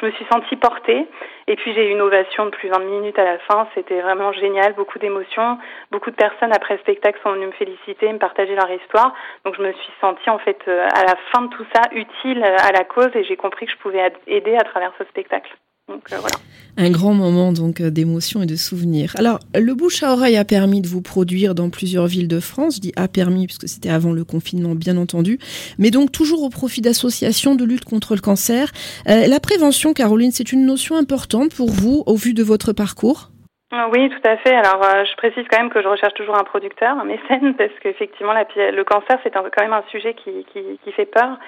Je 0.00 0.06
me 0.06 0.10
suis 0.12 0.24
sentie 0.32 0.56
portée. 0.56 1.06
Et 1.48 1.56
puis 1.56 1.74
j'ai 1.74 1.88
eu 1.88 1.90
une 1.90 2.00
ovation 2.00 2.46
de 2.46 2.50
plus 2.50 2.68
de 2.68 2.74
20 2.74 2.80
minutes 2.80 3.18
à 3.18 3.24
la 3.24 3.38
fin. 3.40 3.68
C'était 3.74 4.00
vraiment 4.00 4.32
génial, 4.32 4.72
beaucoup 4.74 4.98
d'émotions. 4.98 5.58
Beaucoup 5.90 6.10
de 6.10 6.16
personnes 6.16 6.52
après 6.52 6.74
le 6.74 6.80
spectacle 6.80 7.18
sont 7.22 7.32
venues 7.32 7.46
me 7.46 7.52
féliciter, 7.52 8.10
me 8.10 8.18
partager 8.18 8.54
leur 8.54 8.70
histoire. 8.70 9.12
Donc 9.44 9.56
je 9.56 9.62
me 9.62 9.72
suis 9.72 9.92
sentie 10.00 10.30
en 10.30 10.38
fait 10.38 10.58
euh, 10.68 10.86
à 10.94 11.02
la 11.02 11.16
fin 11.30 11.42
de 11.42 11.48
tout 11.48 11.66
ça 11.74 11.82
utile 11.92 12.42
à 12.42 12.72
la 12.72 12.84
cause 12.84 13.10
et 13.14 13.24
j'ai 13.24 13.36
compris 13.36 13.66
que 13.66 13.71
je 13.72 13.82
pouvais 13.82 14.12
aider 14.26 14.54
à 14.54 14.64
travers 14.64 14.92
ce 14.98 15.04
spectacle. 15.04 15.50
Donc 15.88 16.12
euh, 16.12 16.18
voilà. 16.18 16.36
Un 16.76 16.90
grand 16.90 17.12
moment 17.12 17.52
donc 17.52 17.80
euh, 17.80 17.90
d'émotion 17.90 18.42
et 18.42 18.46
de 18.46 18.56
souvenirs. 18.56 19.12
Alors, 19.18 19.40
le 19.54 19.74
bouche 19.74 20.02
à 20.02 20.12
oreille 20.12 20.36
a 20.36 20.44
permis 20.44 20.80
de 20.80 20.88
vous 20.88 21.02
produire 21.02 21.54
dans 21.54 21.70
plusieurs 21.70 22.06
villes 22.06 22.28
de 22.28 22.40
France. 22.40 22.76
Je 22.76 22.80
dis 22.80 22.92
a 22.96 23.08
permis 23.08 23.46
puisque 23.46 23.68
c'était 23.68 23.90
avant 23.90 24.12
le 24.12 24.24
confinement, 24.24 24.74
bien 24.74 24.96
entendu, 24.96 25.38
mais 25.78 25.90
donc 25.90 26.12
toujours 26.12 26.42
au 26.44 26.50
profit 26.50 26.80
d'associations 26.80 27.56
de 27.56 27.64
lutte 27.64 27.84
contre 27.84 28.14
le 28.14 28.20
cancer. 28.20 28.70
Euh, 29.08 29.26
la 29.26 29.40
prévention, 29.40 29.92
Caroline, 29.92 30.30
c'est 30.30 30.52
une 30.52 30.64
notion 30.64 30.96
importante 30.96 31.52
pour 31.52 31.70
vous 31.70 32.04
au 32.06 32.14
vu 32.14 32.32
de 32.32 32.42
votre 32.42 32.72
parcours? 32.72 33.31
Oui, 33.72 34.10
tout 34.10 34.28
à 34.28 34.36
fait. 34.36 34.54
Alors, 34.54 34.82
je 35.06 35.16
précise 35.16 35.46
quand 35.50 35.58
même 35.58 35.70
que 35.70 35.80
je 35.80 35.88
recherche 35.88 36.12
toujours 36.12 36.38
un 36.38 36.44
producteur, 36.44 36.98
un 36.98 37.04
mécène, 37.04 37.54
parce 37.58 37.72
qu'effectivement, 37.80 38.34
le 38.34 38.82
cancer, 38.82 39.18
c'est 39.22 39.32
quand 39.32 39.62
même 39.62 39.72
un 39.72 39.84
sujet 39.90 40.12
qui, 40.12 40.44
qui, 40.52 40.92
fait 40.92 41.06
peur. 41.06 41.38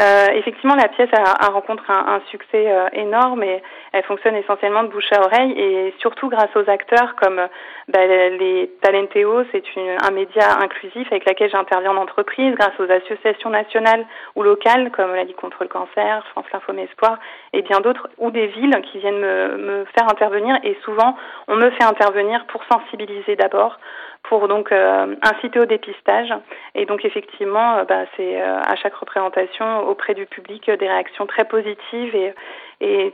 Euh, 0.00 0.26
effectivement, 0.34 0.76
la 0.76 0.88
pièce 0.88 1.10
a, 1.12 1.44
a 1.44 1.50
rencontre 1.50 1.90
un, 1.90 2.20
succès 2.30 2.70
euh, 2.70 2.88
énorme 2.92 3.42
et 3.42 3.62
elle 3.92 4.04
fonctionne 4.04 4.36
essentiellement 4.36 4.84
de 4.84 4.88
bouche 4.88 5.12
à 5.12 5.20
oreille 5.20 5.52
et 5.58 5.92
surtout 5.98 6.28
grâce 6.30 6.54
aux 6.56 6.70
acteurs 6.70 7.14
comme 7.16 7.40
bah, 7.88 8.06
les 8.06 8.70
Talentéo, 8.80 9.42
c'est 9.50 9.62
un 9.76 10.10
média 10.12 10.56
inclusif 10.62 11.06
avec 11.10 11.28
lequel 11.28 11.50
j'interviens 11.50 11.90
en 11.90 11.96
entreprise, 11.96 12.54
grâce 12.54 12.78
aux 12.78 12.90
associations 12.90 13.50
nationales 13.50 14.06
ou 14.34 14.42
locales 14.42 14.90
comme 14.92 15.14
la 15.14 15.24
Ligue 15.24 15.36
contre 15.36 15.62
le 15.62 15.68
cancer, 15.68 16.24
France 16.30 16.46
L'Info 16.52 16.72
Espoir 16.72 17.18
et 17.52 17.62
bien 17.62 17.80
d'autres, 17.80 18.08
ou 18.18 18.30
des 18.30 18.46
villes 18.46 18.80
qui 18.90 18.98
viennent 18.98 19.20
me, 19.20 19.56
me 19.58 19.84
faire 19.96 20.08
intervenir 20.08 20.56
et 20.62 20.76
souvent 20.84 21.16
on 21.48 21.56
me 21.56 21.70
fait 21.72 21.84
intervenir 21.84 22.46
pour 22.46 22.62
sensibiliser 22.64 23.36
d'abord 23.36 23.78
pour 24.24 24.48
donc 24.48 24.72
euh, 24.72 25.14
inciter 25.22 25.58
au 25.60 25.66
dépistage. 25.66 26.32
Et 26.74 26.86
donc 26.86 27.04
effectivement, 27.04 27.78
euh, 27.78 27.84
bah, 27.84 28.04
c'est 28.16 28.40
euh, 28.40 28.60
à 28.60 28.76
chaque 28.76 28.94
représentation 28.94 29.88
auprès 29.88 30.14
du 30.14 30.26
public 30.26 30.70
des 30.70 30.88
réactions 30.88 31.26
très 31.26 31.44
positives 31.44 32.14
et, 32.14 32.34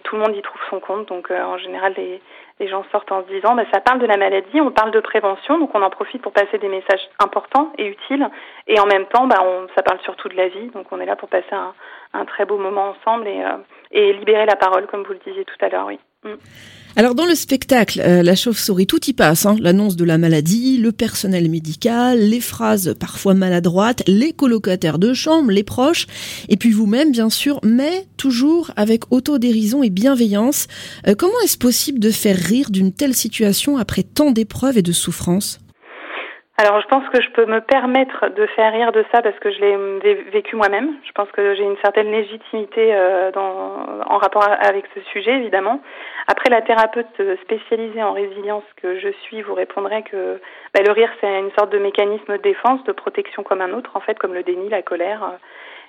tout 0.02 0.16
le 0.16 0.22
monde 0.22 0.34
y 0.34 0.40
trouve 0.40 0.60
son 0.70 0.80
compte. 0.80 1.08
Donc 1.08 1.30
en 1.30 1.58
général, 1.58 1.92
les, 1.98 2.68
gens 2.68 2.84
sortent 2.90 3.12
en 3.12 3.22
se 3.22 3.28
disant, 3.28 3.54
bah, 3.54 3.64
ça 3.72 3.80
parle 3.80 3.98
de 3.98 4.06
la 4.06 4.16
maladie, 4.16 4.62
on 4.62 4.70
parle 4.70 4.92
de 4.92 5.00
prévention, 5.00 5.58
donc 5.58 5.74
on 5.74 5.82
en 5.82 5.90
profite 5.90 6.22
pour 6.22 6.32
passer 6.32 6.56
des 6.56 6.68
messages 6.68 7.06
importants 7.18 7.70
et 7.76 7.86
utiles. 7.86 8.26
Et 8.66 8.80
en 8.80 8.86
même 8.86 9.04
temps, 9.06 9.26
bah, 9.26 9.42
on, 9.42 9.66
ça 9.76 9.82
parle 9.82 10.00
surtout 10.00 10.30
de 10.30 10.36
la 10.36 10.48
vie, 10.48 10.68
donc 10.68 10.86
on 10.90 11.00
est 11.00 11.06
là 11.06 11.16
pour 11.16 11.28
passer 11.28 11.52
un, 11.52 11.74
un 12.14 12.24
très 12.24 12.46
beau 12.46 12.56
moment 12.56 12.94
ensemble 12.96 13.28
et, 13.28 13.44
et 13.90 14.14
libérer 14.14 14.46
la 14.46 14.56
parole, 14.56 14.86
comme 14.86 15.02
vous 15.02 15.12
le 15.12 15.20
disiez 15.26 15.44
tout 15.44 15.56
à 15.60 15.68
l'heure, 15.68 15.86
oui. 15.86 15.98
Mm. 16.24 16.30
Alors 16.96 17.14
dans 17.14 17.26
le 17.26 17.36
spectacle, 17.36 18.00
euh, 18.00 18.24
la 18.24 18.34
chauve-souris, 18.34 18.88
tout 18.88 19.08
y 19.08 19.12
passe. 19.12 19.46
Hein. 19.46 19.56
L'annonce 19.60 19.94
de 19.94 20.04
la 20.04 20.18
maladie, 20.18 20.78
le 20.78 20.90
personnel 20.90 21.48
médical, 21.48 22.18
les 22.18 22.40
phrases 22.40 22.96
parfois 22.98 23.34
maladroites, 23.34 24.02
les 24.08 24.32
colocataires 24.32 24.98
de 24.98 25.14
chambre, 25.14 25.52
les 25.52 25.62
proches, 25.62 26.08
et 26.48 26.56
puis 26.56 26.72
vous-même 26.72 27.12
bien 27.12 27.30
sûr, 27.30 27.60
mais 27.62 28.08
toujours 28.16 28.72
avec 28.74 29.12
autodérision 29.12 29.84
et 29.84 29.90
bienveillance. 29.90 30.66
Euh, 31.06 31.14
comment 31.16 31.38
est-ce 31.44 31.58
possible 31.58 32.00
de 32.00 32.10
faire 32.10 32.36
rire 32.36 32.70
d'une 32.70 32.92
telle 32.92 33.14
situation 33.14 33.78
après 33.78 34.02
tant 34.02 34.32
d'épreuves 34.32 34.78
et 34.78 34.82
de 34.82 34.92
souffrances? 34.92 35.60
Alors, 36.60 36.80
je 36.80 36.88
pense 36.88 37.08
que 37.10 37.22
je 37.22 37.30
peux 37.30 37.46
me 37.46 37.60
permettre 37.60 38.30
de 38.30 38.44
faire 38.46 38.72
rire 38.72 38.90
de 38.90 39.04
ça 39.12 39.22
parce 39.22 39.38
que 39.38 39.48
je 39.52 39.60
l'ai 39.60 40.14
vécu 40.32 40.56
moi-même. 40.56 40.96
Je 41.04 41.12
pense 41.12 41.30
que 41.30 41.54
j'ai 41.54 41.62
une 41.62 41.76
certaine 41.84 42.10
légitimité 42.10 42.92
euh, 42.96 43.30
dans, 43.30 43.76
en 44.04 44.18
rapport 44.18 44.42
avec 44.42 44.86
ce 44.92 45.00
sujet, 45.12 45.36
évidemment. 45.36 45.80
Après, 46.26 46.50
la 46.50 46.60
thérapeute 46.60 47.22
spécialisée 47.42 48.02
en 48.02 48.12
résilience 48.12 48.64
que 48.82 48.98
je 48.98 49.08
suis 49.22 49.40
vous 49.42 49.54
répondrait 49.54 50.02
que 50.02 50.40
bah, 50.74 50.80
le 50.84 50.90
rire, 50.90 51.10
c'est 51.20 51.38
une 51.38 51.52
sorte 51.52 51.70
de 51.70 51.78
mécanisme 51.78 52.32
de 52.32 52.42
défense, 52.42 52.82
de 52.82 52.92
protection 52.92 53.44
comme 53.44 53.60
un 53.60 53.72
autre, 53.72 53.92
en 53.94 54.00
fait, 54.00 54.18
comme 54.18 54.34
le 54.34 54.42
déni, 54.42 54.68
la 54.68 54.82
colère. 54.82 55.38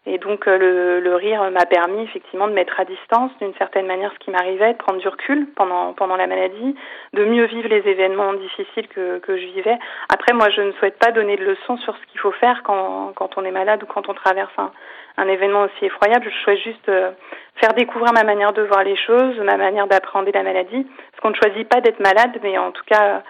Et 0.05 0.17
donc 0.17 0.45
le, 0.45 0.99
le, 0.99 1.15
rire 1.15 1.49
m'a 1.51 1.65
permis 1.65 2.03
effectivement 2.03 2.47
de 2.47 2.53
mettre 2.53 2.79
à 2.79 2.85
distance 2.85 3.31
d'une 3.41 3.53
certaine 3.55 3.85
manière 3.85 4.11
ce 4.13 4.19
qui 4.19 4.31
m'arrivait, 4.31 4.73
de 4.73 4.77
prendre 4.77 4.99
du 4.99 5.07
recul 5.07 5.47
pendant 5.55 5.93
pendant 5.93 6.15
la 6.15 6.27
maladie, 6.27 6.75
de 7.13 7.25
mieux 7.25 7.45
vivre 7.45 7.67
les 7.67 7.87
événements 7.87 8.33
difficiles 8.33 8.87
que, 8.87 9.19
que 9.19 9.37
je 9.37 9.45
vivais. 9.47 9.77
Après 10.09 10.33
moi 10.33 10.49
je 10.49 10.61
ne 10.61 10.71
souhaite 10.73 10.97
pas 10.97 11.11
donner 11.11 11.37
de 11.37 11.45
leçons 11.45 11.77
sur 11.77 11.95
ce 11.95 12.05
qu'il 12.11 12.19
faut 12.19 12.31
faire 12.31 12.61
quand, 12.63 13.13
quand 13.15 13.37
on 13.37 13.45
est 13.45 13.51
malade 13.51 13.83
ou 13.83 13.85
quand 13.85 14.09
on 14.09 14.13
traverse 14.13 14.53
un, 14.57 14.71
un 15.19 15.27
événement 15.27 15.63
aussi 15.63 15.85
effroyable. 15.85 16.25
Je 16.29 16.43
souhaite 16.43 16.59
juste 16.59 16.89
euh, 16.89 17.11
faire 17.55 17.73
découvrir 17.73 18.13
ma 18.13 18.23
manière 18.23 18.53
de 18.53 18.61
voir 18.63 18.83
les 18.83 18.95
choses, 18.95 19.37
ma 19.39 19.57
manière 19.57 19.87
d'appréhender 19.87 20.31
la 20.31 20.43
maladie. 20.43 20.87
Parce 21.11 21.21
qu'on 21.21 21.31
ne 21.31 21.35
choisit 21.35 21.67
pas 21.67 21.81
d'être 21.81 21.99
malade, 21.99 22.39
mais 22.41 22.57
en 22.57 22.71
tout 22.71 22.83
cas 22.85 23.21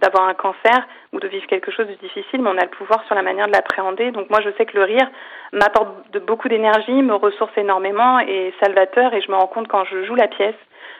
d'avoir 0.00 0.28
un 0.28 0.34
cancer 0.34 0.86
ou 1.12 1.20
de 1.20 1.28
vivre 1.28 1.46
quelque 1.46 1.70
chose 1.70 1.86
de 1.86 1.94
difficile, 1.94 2.42
mais 2.42 2.50
on 2.50 2.58
a 2.58 2.64
le 2.64 2.70
pouvoir 2.70 3.04
sur 3.04 3.14
la 3.14 3.22
manière 3.22 3.46
de 3.46 3.52
l'appréhender. 3.52 4.10
Donc 4.10 4.30
moi, 4.30 4.40
je 4.42 4.50
sais 4.56 4.66
que 4.66 4.76
le 4.76 4.84
rire 4.84 5.08
m'apporte 5.52 6.10
de 6.12 6.18
beaucoup 6.18 6.48
d'énergie, 6.48 7.02
me 7.02 7.14
ressource 7.14 7.52
énormément 7.56 8.20
et 8.20 8.52
salvateur. 8.62 9.14
Et 9.14 9.20
je 9.20 9.30
me 9.30 9.36
rends 9.36 9.46
compte 9.46 9.68
quand 9.68 9.84
je 9.84 10.04
joue 10.04 10.14
la 10.14 10.28
pièce 10.28 10.56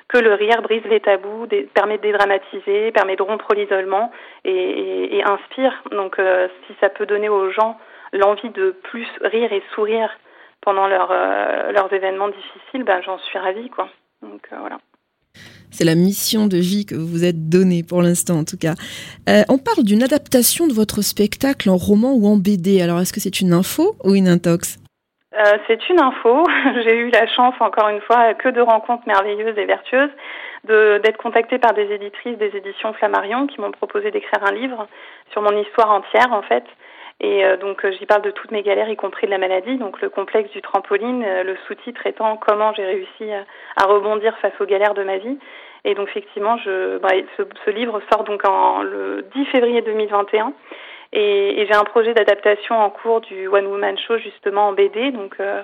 que 0.09 0.19
le 0.19 0.35
rire 0.35 0.61
brise 0.63 0.83
les 0.87 1.01
tabous, 1.01 1.47
permet 1.73 1.99
de 1.99 2.03
dédramatiser, 2.03 2.91
permet 2.91 3.17
de 3.17 3.23
rompre 3.23 3.55
l'isolement 3.55 4.11
et, 4.45 5.23
inspire. 5.25 5.83
Donc 5.93 6.19
euh, 6.19 6.49
si 6.67 6.75
ça 6.81 6.89
peut 6.89 7.07
donner 7.07 7.29
aux 7.29 7.51
gens 7.51 7.79
l'envie 8.13 8.51
de 8.51 8.73
plus 8.83 9.07
rire 9.23 9.53
et 9.53 9.63
sourire 9.75 10.11
pendant 10.63 10.89
leur, 10.89 11.11
euh, 11.13 11.73
leurs 11.73 11.93
événements 11.93 12.29
difficiles, 12.29 12.83
ben, 12.83 13.01
j'en 13.03 13.19
suis 13.19 13.39
ravie. 13.39 13.71
Quoi. 13.71 13.89
Donc 14.23 14.49
euh, 14.53 14.57
voilà. 14.59 14.79
C'est 15.71 15.85
la 15.85 15.95
mission 15.95 16.47
de 16.47 16.57
vie 16.57 16.85
que 16.87 16.95
vous 16.95 17.07
vous 17.07 17.25
êtes 17.25 17.49
donnée 17.49 17.83
pour 17.83 18.03
l'instant 18.03 18.39
en 18.39 18.45
tout 18.45 18.59
cas. 18.59 18.75
Euh, 19.29 19.43
on 19.49 19.59
parle 19.59 19.85
d'une 19.85 20.03
adaptation 20.03 20.67
de 20.67 20.73
votre 20.73 21.03
spectacle 21.03 21.71
en 21.71 21.77
roman 21.77 22.13
ou 22.15 22.27
en 22.27 22.37
BD. 22.37 22.81
Alors 22.81 23.01
est-ce 23.01 23.13
que 23.13 23.21
c'est 23.21 23.41
une 23.41 23.53
info 23.53 23.97
ou 24.05 24.15
une 24.15 24.29
intox? 24.29 24.79
Euh, 25.35 25.59
C'est 25.69 25.89
une 25.89 26.01
info. 26.01 26.45
J'ai 26.85 26.97
eu 26.97 27.11
la 27.11 27.27
chance 27.29 27.55
encore 27.61 27.89
une 27.89 28.01
fois 28.01 28.35
que 28.35 28.49
de 28.49 28.61
rencontres 28.61 29.07
merveilleuses 29.07 29.57
et 29.57 29.65
vertueuses 29.65 30.11
d'être 30.69 31.17
contactée 31.17 31.59
par 31.59 31.73
des 31.73 31.91
éditrices 31.91 32.37
des 32.37 32.55
éditions 32.55 32.93
Flammarion 32.93 33.47
qui 33.47 33.61
m'ont 33.61 33.71
proposé 33.73 34.11
d'écrire 34.11 34.45
un 34.45 34.53
livre 34.53 34.87
sur 35.33 35.41
mon 35.41 35.57
histoire 35.59 35.91
entière 35.91 36.33
en 36.33 36.43
fait. 36.43 36.65
Et 37.21 37.45
euh, 37.45 37.57
donc 37.57 37.87
j'y 37.99 38.07
parle 38.07 38.23
de 38.23 38.31
toutes 38.31 38.51
mes 38.51 38.63
galères, 38.63 38.89
y 38.89 38.97
compris 38.97 39.27
de 39.27 39.31
la 39.31 39.39
maladie, 39.39 39.77
donc 39.77 40.01
le 40.01 40.09
complexe 40.09 40.51
du 40.51 40.63
trampoline, 40.63 41.23
le 41.23 41.57
sous-titre 41.67 42.07
étant 42.07 42.37
comment 42.37 42.73
j'ai 42.75 42.85
réussi 42.85 43.31
à 43.77 43.87
rebondir 43.87 44.37
face 44.39 44.59
aux 44.61 44.67
galères 44.67 44.95
de 44.95 45.05
ma 45.05 45.19
vie. 45.19 45.39
Et 45.85 45.95
donc 45.95 46.09
effectivement, 46.09 46.59
je, 46.59 46.99
bah, 46.99 47.11
ce, 47.37 47.43
ce, 47.65 47.71
livre 47.71 48.01
sort 48.13 48.25
donc 48.25 48.47
en, 48.47 48.83
le 48.83 49.25
10 49.35 49.47
février 49.47 49.81
2021. 49.83 50.53
Et, 51.13 51.61
et 51.61 51.67
j'ai 51.67 51.75
un 51.75 51.85
projet 51.85 52.15
d'adaptation 52.15 52.79
en 52.79 52.91
cours 52.91 53.21
du 53.21 53.49
One 53.49 53.67
Woman 53.67 53.99
Show 53.99 54.19
justement 54.19 54.69
en 54.69 54.73
BD. 54.73 55.11
Donc 55.11 55.37
euh, 55.41 55.63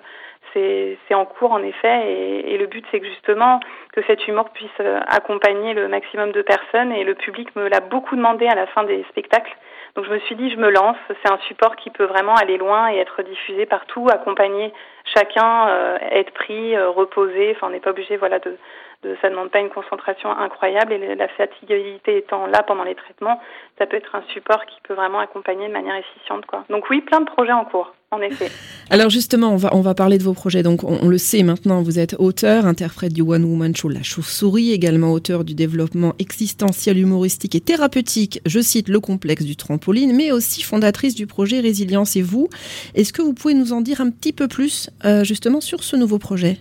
c'est 0.53 1.15
en 1.15 1.25
cours 1.25 1.53
en 1.53 1.63
effet. 1.63 2.13
Et, 2.13 2.57
le 2.57 2.67
but 2.67 2.85
c'est 2.91 3.05
justement 3.05 3.61
que 3.93 4.03
cet 4.07 4.27
humour 4.27 4.51
puisse 4.51 4.71
euh, 4.81 5.01
accompagner 5.07 5.75
le 5.75 5.89
maximum 5.89 6.33
de 6.33 6.43
personnes. 6.43 6.93
Et 6.93 7.05
le 7.05 7.15
public 7.15 7.55
me 7.57 7.69
l'a 7.69 7.81
beaucoup 7.81 8.17
demandé 8.17 8.47
à 8.47 8.55
la 8.55 8.67
fin 8.67 8.85
des 8.85 9.05
spectacles. 9.11 9.55
Donc 9.95 10.05
je 10.05 10.11
me 10.11 10.19
suis 10.21 10.37
dit, 10.37 10.51
je 10.51 10.57
me 10.57 10.71
lance. 10.71 10.97
C'est 11.09 11.31
un 11.31 11.39
support 11.49 11.77
qui 11.77 11.91
peut 11.91 12.05
vraiment 12.05 12.35
aller 12.35 12.59
loin 12.59 12.91
et 12.91 12.99
être 12.99 13.23
diffusé 13.23 13.67
partout, 13.67 14.09
accompagner 14.11 14.73
chacun, 15.15 15.69
euh, 15.69 15.99
être 16.11 16.33
pris, 16.33 16.77
euh, 16.77 16.91
reposer. 16.91 17.53
Enfin, 17.55 17.69
on 17.69 17.71
n'est 17.71 17.81
pas 17.81 17.91
obligé, 17.91 18.17
voilà, 18.17 18.39
de, 18.39 18.57
de, 19.03 19.17
ça 19.21 19.31
demande 19.31 19.51
pas 19.51 19.61
une 19.61 19.71
concentration 19.71 20.31
incroyable 20.31 20.93
et 20.93 21.15
la 21.15 21.29
fatigabilité 21.29 22.19
étant 22.19 22.47
là 22.47 22.63
pendant 22.63 22.85
les 22.85 22.95
traitements, 22.95 23.41
ça 23.79 23.87
peut 23.87 23.97
être 23.97 24.15
un 24.15 24.23
support 24.33 24.65
qui 24.67 24.77
peut 24.87 24.95
vraiment 24.95 25.19
accompagner 25.19 25.69
de 25.69 25.73
manière 25.73 25.97
efficiente. 25.97 26.45
Donc 26.71 26.89
oui, 26.91 27.01
plein 27.01 27.21
de 27.21 27.27
projets 27.27 27.53
en 27.53 27.65
cours, 27.65 27.95
en 28.11 28.21
effet. 28.21 28.51
Alors 28.91 29.11
justement, 29.11 29.57
on 29.73 29.81
va 29.81 29.95
parler 29.95 30.19
de 30.19 30.23
vos 30.23 30.33
projets. 30.33 30.63
Donc 30.63 30.85
on, 30.85 30.99
on 31.03 31.09
le 31.09 31.19
sait 31.19 31.43
maintenant, 31.43 31.83
vous 31.83 31.99
êtes 31.99 32.17
auteur, 32.19 32.67
interprète 32.67 33.13
du 33.13 33.23
One 33.23 33.45
Woman 33.45 33.75
Show 33.75 33.89
La 33.89 34.03
Chauve-souris, 34.03 34.73
également 34.73 35.13
auteur 35.13 35.45
du 35.45 35.55
développement 35.55 36.15
existentiel, 36.19 36.99
humoristique 36.99 37.55
et 37.55 37.61
thérapeutique. 37.61 38.41
Je 38.47 38.61
cite 38.61 38.89
le 38.89 39.01
complexe 39.01 39.45
du 39.45 39.57
trampoline, 39.57 40.15
mais 40.17 40.33
aussi 40.33 40.63
fondatrice 40.63 41.15
du 41.15 41.27
projet 41.27 41.61
Résilience. 41.61 42.17
Et 42.17 42.23
vous, 42.23 42.49
est-ce 42.95 43.13
que 43.13 43.23
vous 43.23 43.35
pouvez 43.35 43.55
nous 43.55 43.73
en 43.73 43.81
dire 43.81 44.01
un 44.01 44.11
petit 44.11 44.33
peu 44.33 44.49
plus 44.49 44.91
euh, 45.05 45.25
justement 45.25 45.61
sur 45.61 45.83
ce 45.83 45.97
nouveau 45.97 46.19
projet? 46.19 46.59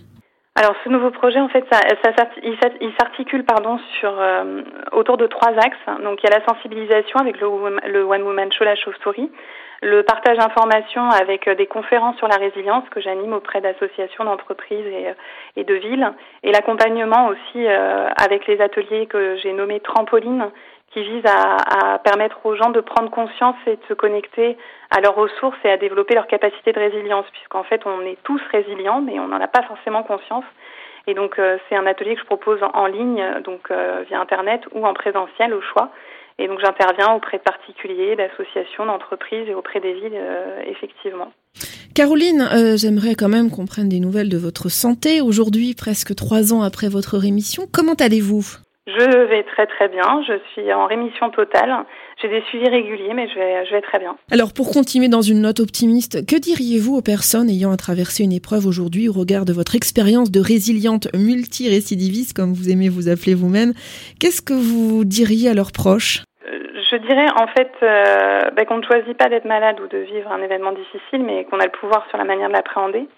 Alors 0.58 0.74
ce 0.82 0.88
nouveau 0.88 1.10
projet, 1.10 1.38
en 1.38 1.48
fait, 1.48 1.66
il 2.42 2.92
s'articule 2.98 3.44
pardon 3.44 3.78
sur 4.00 4.18
euh, 4.18 4.62
autour 4.92 5.18
de 5.18 5.26
trois 5.26 5.50
axes. 5.50 6.02
Donc 6.02 6.22
il 6.22 6.30
y 6.30 6.32
a 6.32 6.38
la 6.38 6.46
sensibilisation 6.46 7.18
avec 7.20 7.38
le, 7.40 7.46
One 7.46 8.22
Woman 8.22 8.50
Show 8.50 8.64
La 8.64 8.74
Chauve-souris, 8.74 9.30
le 9.82 10.02
partage 10.02 10.38
d'informations 10.38 11.10
avec 11.10 11.46
euh, 11.46 11.54
des 11.54 11.66
conférences 11.66 12.16
sur 12.16 12.26
la 12.26 12.36
résilience 12.36 12.88
que 12.88 13.02
j'anime 13.02 13.34
auprès 13.34 13.60
d'associations, 13.60 14.24
d'entreprises 14.24 14.86
et, 14.86 15.12
et, 15.60 15.64
de 15.64 15.74
villes, 15.74 16.10
et 16.42 16.52
l'accompagnement 16.52 17.26
aussi 17.26 17.66
euh, 17.66 18.08
avec 18.16 18.46
les 18.46 18.58
ateliers 18.62 19.04
que 19.04 19.36
j'ai 19.36 19.52
nommés 19.52 19.80
trampoline 19.80 20.50
qui 20.96 21.02
vise 21.02 21.24
à, 21.26 21.98
permettre 21.98 22.38
aux 22.44 22.56
gens 22.56 22.70
de 22.70 22.80
prendre 22.80 23.10
conscience 23.10 23.56
et 23.66 23.72
de 23.72 23.82
se 23.86 23.92
connecter 23.92 24.56
à 24.90 25.02
leurs 25.02 25.14
ressources 25.14 25.58
et 25.64 25.68
à 25.68 25.76
développer 25.76 26.14
leur 26.14 26.26
capacité 26.26 26.72
de 26.72 26.78
résilience, 26.78 27.26
puisqu'en 27.32 27.64
fait 27.64 27.82
on 27.84 28.00
est 28.00 28.16
tous 28.22 28.40
résilients, 28.50 29.02
mais 29.02 29.20
on 29.20 29.28
n'en 29.28 29.40
a 29.40 29.46
pas 29.46 29.62
forcément 29.64 30.02
conscience. 30.04 30.44
Et 31.06 31.12
donc 31.12 31.38
euh, 31.38 31.58
c'est 31.68 31.76
un 31.76 31.86
atelier 31.86 32.14
que 32.14 32.20
je 32.22 32.26
propose 32.26 32.60
en 32.72 32.86
ligne, 32.86 33.22
donc 33.44 33.70
euh, 33.70 34.04
via 34.08 34.18
internet 34.18 34.62
ou 34.72 34.86
en 34.86 34.94
présentiel 34.94 35.52
au 35.52 35.60
choix. 35.60 35.90
Et 36.38 36.48
donc 36.48 36.60
j'interviens 36.60 37.12
auprès 37.14 37.36
de 37.36 37.42
particuliers, 37.42 38.16
d'associations, 38.16 38.86
d'entreprises 38.86 39.48
et 39.48 39.54
auprès 39.54 39.80
des 39.80 39.92
villes, 39.92 40.14
euh, 40.14 40.62
effectivement. 40.66 41.30
Caroline, 41.94 42.46
j'aimerais 42.76 43.14
quand 43.14 43.30
même 43.30 43.50
qu'on 43.50 43.64
prenne 43.64 43.88
des 43.88 44.00
nouvelles 44.00 44.28
de 44.28 44.36
votre 44.36 44.68
santé. 44.68 45.22
Aujourd'hui, 45.22 45.74
presque 45.74 46.14
trois 46.14 46.52
ans 46.52 46.60
après 46.62 46.88
votre 46.88 47.16
rémission, 47.16 47.64
comment 47.72 47.94
allez-vous? 47.94 48.65
Je 48.86 49.26
vais 49.26 49.42
très 49.42 49.66
très 49.66 49.88
bien, 49.88 50.22
je 50.26 50.34
suis 50.52 50.72
en 50.72 50.86
rémission 50.86 51.30
totale. 51.30 51.84
J'ai 52.22 52.28
des 52.28 52.40
suivis 52.42 52.68
réguliers, 52.68 53.14
mais 53.14 53.28
je 53.28 53.34
vais, 53.34 53.66
je 53.66 53.72
vais 53.72 53.80
très 53.80 53.98
bien. 53.98 54.16
Alors 54.30 54.52
pour 54.54 54.70
continuer 54.70 55.08
dans 55.08 55.22
une 55.22 55.42
note 55.42 55.58
optimiste, 55.58 56.24
que 56.24 56.36
diriez-vous 56.36 56.96
aux 56.96 57.02
personnes 57.02 57.50
ayant 57.50 57.72
à 57.72 57.76
traverser 57.76 58.22
une 58.22 58.32
épreuve 58.32 58.64
aujourd'hui 58.64 59.08
au 59.08 59.12
regard 59.12 59.44
de 59.44 59.52
votre 59.52 59.74
expérience 59.74 60.30
de 60.30 60.40
résiliente 60.40 61.08
multirécidiviste, 61.14 62.36
comme 62.36 62.52
vous 62.52 62.70
aimez 62.70 62.88
vous 62.88 63.08
appeler 63.08 63.34
vous-même? 63.34 63.72
Qu'est-ce 64.20 64.40
que 64.40 64.54
vous 64.54 65.04
diriez 65.04 65.50
à 65.50 65.54
leurs 65.54 65.72
proches? 65.72 66.22
Euh, 66.46 66.58
je 66.90 66.96
dirais 66.96 67.26
en 67.36 67.48
fait 67.48 67.72
euh, 67.82 68.50
bah, 68.54 68.64
qu'on 68.66 68.78
ne 68.78 68.84
choisit 68.84 69.18
pas 69.18 69.28
d'être 69.28 69.46
malade 69.46 69.80
ou 69.80 69.88
de 69.88 69.98
vivre 69.98 70.30
un 70.30 70.42
événement 70.42 70.72
difficile, 70.72 71.24
mais 71.24 71.44
qu'on 71.44 71.58
a 71.58 71.64
le 71.64 71.72
pouvoir 71.72 72.06
sur 72.08 72.18
la 72.18 72.24
manière 72.24 72.48
de 72.48 72.54
l'appréhender. 72.54 73.08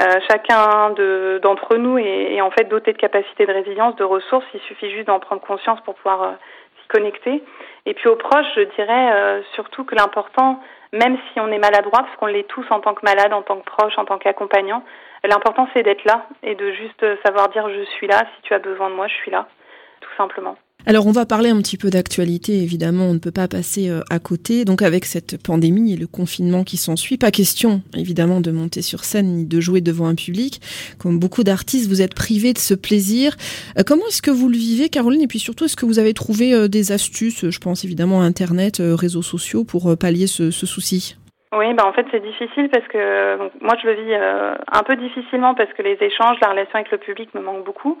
Euh, 0.00 0.18
chacun 0.28 0.90
de, 0.90 1.38
d'entre 1.42 1.76
nous 1.76 1.98
est, 1.98 2.34
est, 2.34 2.40
en 2.40 2.50
fait 2.50 2.64
doté 2.64 2.92
de 2.92 2.98
capacités 2.98 3.46
de 3.46 3.52
résilience, 3.52 3.94
de 3.96 4.04
ressources. 4.04 4.46
Il 4.52 4.60
suffit 4.60 4.90
juste 4.90 5.06
d'en 5.06 5.20
prendre 5.20 5.40
conscience 5.40 5.80
pour 5.82 5.94
pouvoir 5.94 6.22
euh, 6.22 6.32
s'y 6.80 6.88
connecter. 6.88 7.44
Et 7.86 7.94
puis 7.94 8.08
aux 8.08 8.16
proches, 8.16 8.46
je 8.56 8.62
dirais 8.74 9.12
euh, 9.12 9.42
surtout 9.54 9.84
que 9.84 9.94
l'important, 9.94 10.60
même 10.92 11.16
si 11.32 11.38
on 11.38 11.46
est 11.52 11.58
maladroit, 11.58 12.00
parce 12.00 12.16
qu'on 12.16 12.26
l'est 12.26 12.48
tous 12.48 12.66
en 12.70 12.80
tant 12.80 12.94
que 12.94 13.04
malade, 13.04 13.32
en 13.32 13.42
tant 13.42 13.56
que 13.56 13.64
proche, 13.64 13.96
en 13.96 14.04
tant 14.04 14.18
qu'accompagnant, 14.18 14.82
l'important 15.22 15.68
c'est 15.72 15.84
d'être 15.84 16.04
là 16.04 16.26
et 16.42 16.56
de 16.56 16.72
juste 16.72 17.06
savoir 17.24 17.48
dire 17.50 17.68
je 17.68 17.84
suis 17.96 18.08
là, 18.08 18.18
si 18.34 18.42
tu 18.42 18.54
as 18.54 18.58
besoin 18.58 18.90
de 18.90 18.94
moi, 18.94 19.06
je 19.06 19.14
suis 19.14 19.30
là, 19.30 19.46
tout 20.00 20.10
simplement. 20.16 20.56
Alors 20.86 21.06
on 21.06 21.12
va 21.12 21.24
parler 21.24 21.48
un 21.48 21.56
petit 21.62 21.78
peu 21.78 21.88
d'actualité, 21.88 22.62
évidemment, 22.62 23.04
on 23.04 23.14
ne 23.14 23.18
peut 23.18 23.32
pas 23.32 23.48
passer 23.48 23.88
euh, 23.88 24.00
à 24.10 24.18
côté. 24.18 24.66
Donc 24.66 24.82
avec 24.82 25.06
cette 25.06 25.42
pandémie 25.42 25.94
et 25.94 25.96
le 25.96 26.06
confinement 26.06 26.62
qui 26.62 26.76
s'ensuit, 26.76 27.16
pas 27.16 27.30
question 27.30 27.80
évidemment 27.96 28.42
de 28.42 28.50
monter 28.50 28.82
sur 28.82 29.02
scène 29.02 29.28
ni 29.28 29.46
de 29.46 29.60
jouer 29.60 29.80
devant 29.80 30.06
un 30.06 30.14
public. 30.14 30.60
Comme 31.00 31.18
beaucoup 31.18 31.42
d'artistes, 31.42 31.88
vous 31.88 32.02
êtes 32.02 32.14
privés 32.14 32.52
de 32.52 32.58
ce 32.58 32.74
plaisir. 32.74 33.34
Euh, 33.78 33.82
comment 33.86 34.04
est-ce 34.08 34.20
que 34.20 34.30
vous 34.30 34.50
le 34.50 34.56
vivez, 34.56 34.90
Caroline? 34.90 35.22
Et 35.22 35.26
puis 35.26 35.38
surtout, 35.38 35.64
est-ce 35.64 35.76
que 35.76 35.86
vous 35.86 35.98
avez 35.98 36.12
trouvé 36.12 36.52
euh, 36.52 36.68
des 36.68 36.92
astuces, 36.92 37.48
je 37.48 37.58
pense 37.60 37.84
évidemment 37.86 38.20
à 38.20 38.24
Internet, 38.24 38.82
réseaux 38.82 39.22
sociaux, 39.22 39.64
pour 39.64 39.96
pallier 39.96 40.26
ce, 40.26 40.50
souci? 40.50 41.16
Oui, 41.56 41.72
bah 41.74 41.86
en 41.86 41.92
fait 41.92 42.04
c'est 42.10 42.22
difficile 42.22 42.68
parce 42.68 42.86
que 42.88 43.38
moi 43.62 43.74
je 43.80 43.86
le 43.86 43.94
vis 43.94 44.14
un 44.14 44.82
peu 44.82 44.96
difficilement 44.96 45.54
parce 45.54 45.72
que 45.72 45.82
les 45.82 45.96
échanges, 46.00 46.36
la 46.42 46.50
relation 46.50 46.74
avec 46.74 46.90
le 46.90 46.98
public 46.98 47.32
me 47.34 47.40
manquent 47.40 47.64
beaucoup. 47.64 47.96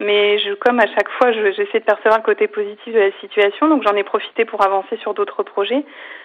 Mais 0.00 0.38
je, 0.38 0.54
comme 0.54 0.80
à 0.80 0.86
chaque 0.86 1.10
fois, 1.10 1.30
j'essaie 1.30 1.80
de 1.80 1.84
percevoir 1.84 2.16
le 2.16 2.24
côté 2.24 2.48
positif 2.48 2.94
de 2.94 2.98
la 2.98 3.12
situation, 3.20 3.68
donc 3.68 3.82
j'en 3.86 3.94
ai 3.94 4.02
profité 4.02 4.46
pour 4.46 4.64
avancer 4.64 4.96
sur 4.96 5.12
d'autres 5.12 5.42
projets, 5.42 5.84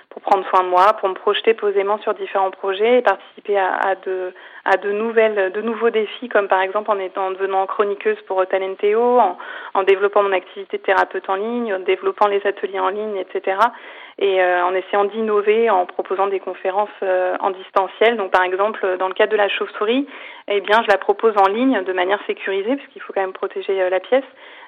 pour 0.10 0.22
prendre 0.22 0.48
soin 0.48 0.64
de 0.64 0.70
moi, 0.70 0.94
pour 0.94 1.10
me 1.10 1.14
projeter 1.14 1.54
posément 1.54 1.98
sur 2.00 2.14
différents 2.14 2.52
projets 2.52 3.00
et 3.00 3.02
participer 3.02 3.58
à, 3.58 3.74
à 3.74 3.96
de 3.96 4.34
à 4.64 4.78
de 4.78 4.92
nouvelles, 4.92 5.52
de 5.52 5.62
nouveaux 5.62 5.90
défis, 5.90 6.30
comme 6.30 6.48
par 6.48 6.62
exemple 6.62 6.90
en 6.90 7.00
étant 7.00 7.28
en 7.28 7.32
devenant 7.32 7.68
chroniqueuse 7.68 8.20
pour 8.28 8.48
Talentéo, 8.48 9.20
en, 9.20 9.38
en 9.74 9.84
développant 9.84 10.24
mon 10.24 10.32
activité 10.32 10.78
de 10.78 10.84
thérapeute 10.84 11.30
en 11.30 11.36
ligne, 11.36 11.74
en 11.74 11.80
développant 11.80 12.28
les 12.28 12.42
ateliers 12.48 12.80
en 12.80 12.90
ligne, 12.90 13.18
etc. 13.18 13.58
Et 14.18 14.42
euh, 14.42 14.66
en 14.66 14.74
essayant 14.74 15.04
d'innover, 15.04 15.70
en 15.70 15.86
proposant 15.86 16.28
des 16.28 16.40
conférences 16.40 16.90
euh, 17.04 17.36
en 17.42 17.52
distanciel. 17.52 18.16
Donc 18.16 18.32
par 18.32 18.44
exemple, 18.44 18.98
dans 18.98 19.10
le 19.10 19.14
cadre 19.14 19.34
de 19.34 19.38
la 19.38 19.50
chauve-souris, 19.50 20.08
eh 20.48 20.62
bien, 20.62 20.82
je 20.84 20.88
la 20.88 20.98
propose 20.98 21.34
en 21.38 21.52
ligne 21.52 21.84
de 21.84 21.94
manière 21.94 22.20
sécurisée, 22.26 22.76
puisqu'il 22.78 23.02
faut 23.02 23.12
quand 23.12 23.22
même 23.22 23.34
protéger 23.34 23.82
euh, 23.82 23.90
la 23.90 24.00
pièce 24.00 24.24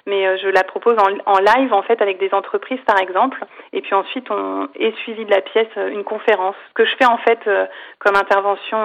mais 0.08 0.38
je 0.40 0.48
la 0.48 0.64
propose 0.64 0.98
en, 0.98 1.32
en, 1.32 1.38
live 1.38 1.72
en 1.74 1.84
fait 1.84 2.02
avec 2.02 2.18
des 2.18 2.34
entreprises 2.34 2.82
par 2.88 3.00
exemple. 3.00 3.40
Et 3.74 3.82
puis 3.82 3.94
ensuite, 3.94 4.32
on 4.32 4.68
est 4.80 4.96
suivi 5.04 5.26
de 5.26 5.32
la 5.32 5.42
pièce 5.42 5.70
une 5.76 6.04
conférence 6.04 6.56
que 6.74 6.86
je 6.86 6.96
fais 6.96 7.06
en 7.06 7.18
fait 7.18 7.40
comme 8.00 8.16
intervention 8.16 8.78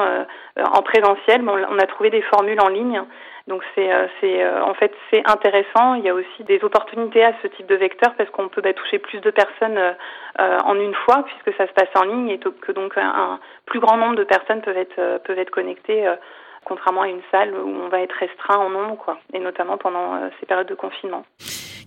en 0.57 0.83
présentiel. 0.83 1.43
Bon, 1.43 1.57
on 1.71 1.79
a 1.79 1.87
trouvé 1.87 2.11
des 2.11 2.23
formules 2.23 2.61
en 2.61 2.69
ligne 2.69 3.03
donc 3.49 3.63
c'est 3.75 3.93
euh, 3.93 4.07
c'est 4.21 4.43
euh, 4.43 4.63
en 4.63 4.75
fait 4.75 4.93
c'est 5.11 5.23
intéressant. 5.29 5.95
Il 5.95 6.05
y 6.05 6.09
a 6.09 6.15
aussi 6.15 6.45
des 6.45 6.63
opportunités 6.63 7.25
à 7.25 7.33
ce 7.43 7.49
type 7.49 7.67
de 7.67 7.75
vecteur 7.75 8.15
parce 8.17 8.31
qu'on 8.31 8.49
peut 8.49 8.61
bah, 8.61 8.73
toucher 8.73 8.99
plus 8.99 9.21
de 9.21 9.31
personnes 9.31 9.79
euh, 9.79 10.59
en 10.65 10.77
une 10.77 10.95
fois 10.95 11.25
puisque 11.25 11.57
ça 11.57 11.67
se 11.67 11.73
passe 11.73 11.89
en 11.97 12.05
ligne 12.05 12.29
et 12.29 12.39
que 12.39 12.73
donc 12.73 12.97
un, 12.97 13.41
plus 13.67 13.81
grand 13.81 13.97
nombre 13.97 14.17
de 14.17 14.25
personnes 14.25 14.63
peuvent 14.63 14.77
être 14.77 15.19
peuvent 15.25 15.39
être 15.39 15.51
connectées 15.51 16.09
contrairement 16.65 17.03
à 17.03 17.09
une 17.09 17.23
salle 17.31 17.55
où 17.55 17.69
on 17.69 17.89
va 17.89 18.01
être 18.01 18.15
restreint 18.19 18.59
en 18.59 18.71
nombre 18.71 18.97
quoi 18.97 19.19
et 19.33 19.39
notamment 19.39 19.79
pendant 19.79 20.19
ces 20.41 20.47
périodes 20.47 20.69
de 20.69 20.75
confinement. 20.75 21.25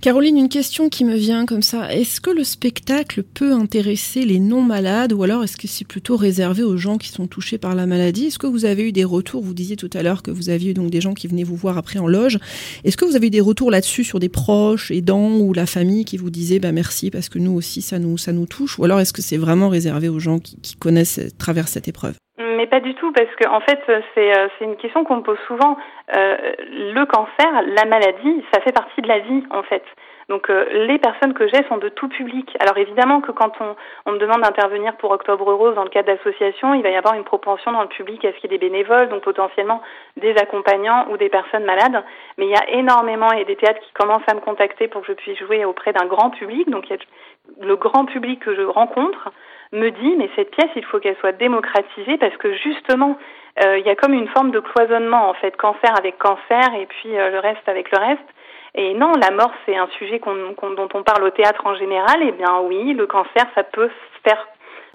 Caroline, 0.06 0.38
une 0.38 0.50
question 0.50 0.88
qui 0.88 1.04
me 1.04 1.16
vient 1.16 1.48
comme 1.48 1.64
ça. 1.64 1.92
Est-ce 1.92 2.22
que 2.22 2.30
le 2.30 2.44
spectacle 2.44 3.24
peut 3.24 3.54
intéresser 3.54 4.24
les 4.24 4.38
non-malades 4.38 5.14
ou 5.14 5.24
alors 5.24 5.44
est-ce 5.44 5.58
que 5.58 5.68
c'est 5.68 5.88
plutôt 5.88 6.16
réservé 6.16 6.62
aux 6.62 6.78
gens 6.78 7.00
qui 7.00 7.10
sont 7.10 7.26
touchés 7.26 7.58
par 7.58 7.74
la 7.74 7.88
maladie? 7.88 8.28
Est-ce 8.28 8.38
que 8.38 8.46
vous 8.46 8.66
avez 8.66 8.84
eu 8.84 8.92
des 8.92 9.04
retours? 9.04 9.42
Vous 9.42 9.56
disiez 9.56 9.76
tout 9.76 9.90
à 9.96 10.04
l'heure 10.04 10.22
que 10.22 10.30
vous 10.30 10.50
aviez 10.50 10.76
donc 10.76 10.92
des 10.92 11.02
gens 11.02 11.16
qui 11.16 11.28
venaient 11.28 11.44
vous 11.44 11.56
voir 11.56 11.80
après 11.80 11.98
en 11.98 12.06
loge. 12.06 12.38
Est-ce 12.84 12.98
que 12.98 13.06
vous 13.06 13.16
avez 13.16 13.28
eu 13.28 13.32
des 13.32 13.42
retours 13.42 13.72
là-dessus 13.72 14.04
sur 14.04 14.20
des 14.20 14.30
proches, 14.30 14.92
aidants 14.92 15.40
ou 15.40 15.54
la 15.54 15.66
famille 15.66 16.06
qui 16.06 16.18
vous 16.18 16.30
disaient 16.30 16.60
bah, 16.60 16.72
merci 16.72 17.10
parce 17.10 17.28
que 17.28 17.40
nous 17.40 17.54
aussi 17.54 17.82
ça 17.82 17.98
nous, 17.98 18.20
ça 18.20 18.32
nous 18.32 18.46
touche? 18.46 18.78
Ou 18.78 18.84
alors 18.84 19.00
est-ce 19.00 19.14
que 19.14 19.24
c'est 19.24 19.38
vraiment 19.38 19.70
réservé 19.70 20.08
aux 20.08 20.20
gens 20.20 20.38
qui, 20.38 20.62
qui 20.62 20.76
connaissent, 20.76 21.20
traversent 21.40 21.72
cette 21.72 21.88
épreuve? 21.88 22.16
Mais 22.56 22.68
pas 22.68 22.80
du 22.80 22.96
tout, 22.96 23.12
parce 23.12 23.34
que 23.36 23.48
en 23.48 23.60
fait, 23.62 23.80
c'est 24.14 24.38
euh, 24.38 24.48
une 24.62 24.78
question 24.78 25.04
qu'on 25.04 25.18
me 25.18 25.22
pose 25.22 25.40
souvent. 25.48 25.78
Euh, 26.16 26.38
le 26.70 27.06
cancer, 27.06 27.62
la 27.68 27.86
maladie, 27.86 28.44
ça 28.54 28.62
fait 28.62 28.72
partie 28.72 29.02
de 29.02 29.08
la 29.08 29.20
vie, 29.20 29.44
en 29.52 29.64
fait. 29.64 29.84
Donc 30.28 30.50
euh, 30.50 30.66
les 30.88 30.98
personnes 30.98 31.34
que 31.34 31.48
j'ai 31.48 31.64
sont 31.68 31.78
de 31.78 31.90
tout 31.90 32.08
public. 32.08 32.58
Alors 32.60 32.78
évidemment 32.78 33.22
que 33.22 33.32
quand 33.32 33.52
on, 33.62 33.76
on 34.08 34.14
me 34.14 34.18
demande 34.18 34.42
d'intervenir 34.42 34.96
pour 34.98 35.12
Octobre 35.12 35.54
Rose 35.54 35.76
dans 35.76 35.84
le 35.84 35.90
cadre 35.90 36.08
d'associations, 36.08 36.74
il 36.74 36.82
va 36.82 36.90
y 36.90 36.96
avoir 36.96 37.14
une 37.14 37.24
propension 37.24 37.72
dans 37.72 37.84
le 37.84 37.88
public 37.88 38.26
à 38.26 38.32
ce 38.32 38.38
qu'il 38.38 38.52
y 38.52 38.56
ait 38.56 38.58
des 38.58 38.70
bénévoles, 38.70 39.10
donc 39.10 39.22
potentiellement 39.22 39.82
des 40.18 40.36
accompagnants 40.38 41.08
ou 41.12 41.18
des 41.18 41.30
personnes 41.30 41.66
malades. 41.66 42.04
Mais 42.38 42.46
il 42.46 42.52
y 42.52 42.56
a 42.56 42.70
énormément 42.72 43.32
et 43.34 43.46
des 43.46 43.56
théâtres 43.56 43.82
qui 43.82 43.94
commencent 43.94 44.28
à 44.28 44.34
me 44.34 44.40
contacter 44.40 44.88
pour 44.88 45.02
que 45.02 45.08
je 45.08 45.14
puisse 45.14 45.38
jouer 45.38 45.64
auprès 45.64 45.94
d'un 45.94 46.08
grand 46.08 46.32
public. 46.32 46.70
Donc 46.72 46.90
il 46.90 46.96
y 46.96 47.00
a 47.00 47.66
le 47.66 47.76
grand 47.76 48.06
public 48.06 48.40
que 48.40 48.56
je 48.56 48.64
rencontre 48.64 49.30
me 49.76 49.92
dit 49.92 50.16
mais 50.18 50.30
cette 50.36 50.52
pièce 50.52 50.70
il 50.76 50.86
faut 50.86 51.00
qu'elle 51.00 51.18
soit 51.18 51.34
démocratisée 51.34 52.18
parce 52.18 52.36
que 52.38 52.54
justement 52.54 53.18
euh, 53.64 53.78
il 53.78 53.86
y 53.86 53.90
a 53.90 53.96
comme 53.96 54.14
une 54.14 54.28
forme 54.30 54.52
de 54.52 54.60
cloisonnement 54.60 55.30
en 55.30 55.34
fait 55.34 55.56
cancer 55.58 55.94
avec 55.98 56.18
cancer 56.18 56.74
et 56.80 56.86
puis 56.86 57.18
euh, 57.18 57.32
le 57.32 57.40
reste 57.40 57.68
avec 57.68 57.92
le 57.92 57.98
reste 57.98 58.30
et 58.76 58.94
non 58.94 59.12
la 59.22 59.32
mort 59.32 59.52
c'est 59.66 59.76
un 59.76 59.88
sujet 59.98 60.20
dont 60.26 60.90
on 60.94 61.04
parle 61.04 61.24
au 61.24 61.30
théâtre 61.30 61.66
en 61.66 61.76
général 61.76 62.18
eh 62.22 62.32
bien 62.32 62.60
oui 62.64 62.94
le 62.94 63.08
cancer 63.08 63.46
ça 63.56 63.64
peut 63.64 63.90
se 63.90 64.30
faire 64.30 64.48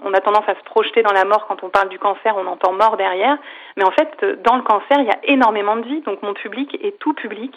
on 0.03 0.13
a 0.13 0.19
tendance 0.19 0.47
à 0.47 0.55
se 0.55 0.63
projeter 0.63 1.03
dans 1.03 1.13
la 1.13 1.25
mort 1.25 1.45
quand 1.47 1.63
on 1.63 1.69
parle 1.69 1.89
du 1.89 1.99
cancer, 1.99 2.35
on 2.35 2.47
entend 2.47 2.73
mort 2.73 2.97
derrière. 2.97 3.37
Mais 3.77 3.83
en 3.83 3.91
fait, 3.91 4.25
dans 4.43 4.55
le 4.55 4.63
cancer, 4.63 4.97
il 4.99 5.05
y 5.05 5.11
a 5.11 5.19
énormément 5.23 5.75
de 5.75 5.85
vie. 5.85 6.01
Donc 6.01 6.21
mon 6.23 6.33
public 6.33 6.77
est 6.83 6.97
tout 6.97 7.13
public. 7.13 7.53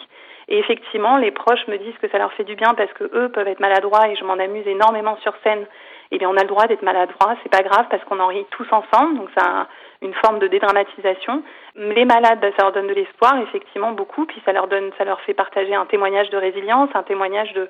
Et 0.47 0.59
effectivement, 0.59 1.17
les 1.17 1.31
proches 1.31 1.67
me 1.67 1.77
disent 1.77 1.97
que 1.99 2.07
ça 2.09 2.19
leur 2.19 2.31
fait 2.33 2.43
du 2.43 2.55
bien 2.55 2.75
parce 2.75 2.93
que 2.93 3.05
eux 3.13 3.29
peuvent 3.29 3.47
être 3.47 3.59
maladroits 3.59 4.07
et 4.09 4.15
je 4.15 4.23
m'en 4.23 4.33
amuse 4.33 4.67
énormément 4.67 5.17
sur 5.23 5.33
scène 5.43 5.65
eh 6.11 6.17
bien 6.17 6.29
on 6.29 6.37
a 6.37 6.41
le 6.41 6.47
droit 6.47 6.67
d'être 6.67 6.81
maladroit, 6.81 7.35
c'est 7.43 7.51
pas 7.51 7.63
grave 7.63 7.85
parce 7.89 8.03
qu'on 8.05 8.19
en 8.19 8.27
rit 8.27 8.45
tous 8.51 8.67
ensemble, 8.71 9.17
donc 9.17 9.29
ça 9.37 9.67
une 10.01 10.13
forme 10.13 10.39
de 10.39 10.47
dédramatisation. 10.47 11.43
Les 11.75 12.05
malades, 12.05 12.39
bah, 12.39 12.49
ça 12.57 12.63
leur 12.63 12.71
donne 12.71 12.87
de 12.87 12.93
l'espoir, 12.93 13.37
effectivement 13.39 13.91
beaucoup, 13.91 14.25
puis 14.25 14.41
ça 14.45 14.53
leur 14.53 14.67
donne, 14.67 14.91
ça 14.97 15.03
leur 15.03 15.19
fait 15.21 15.33
partager 15.33 15.73
un 15.73 15.85
témoignage 15.85 16.29
de 16.29 16.37
résilience, 16.37 16.89
un 16.93 17.03
témoignage 17.03 17.53
de 17.53 17.69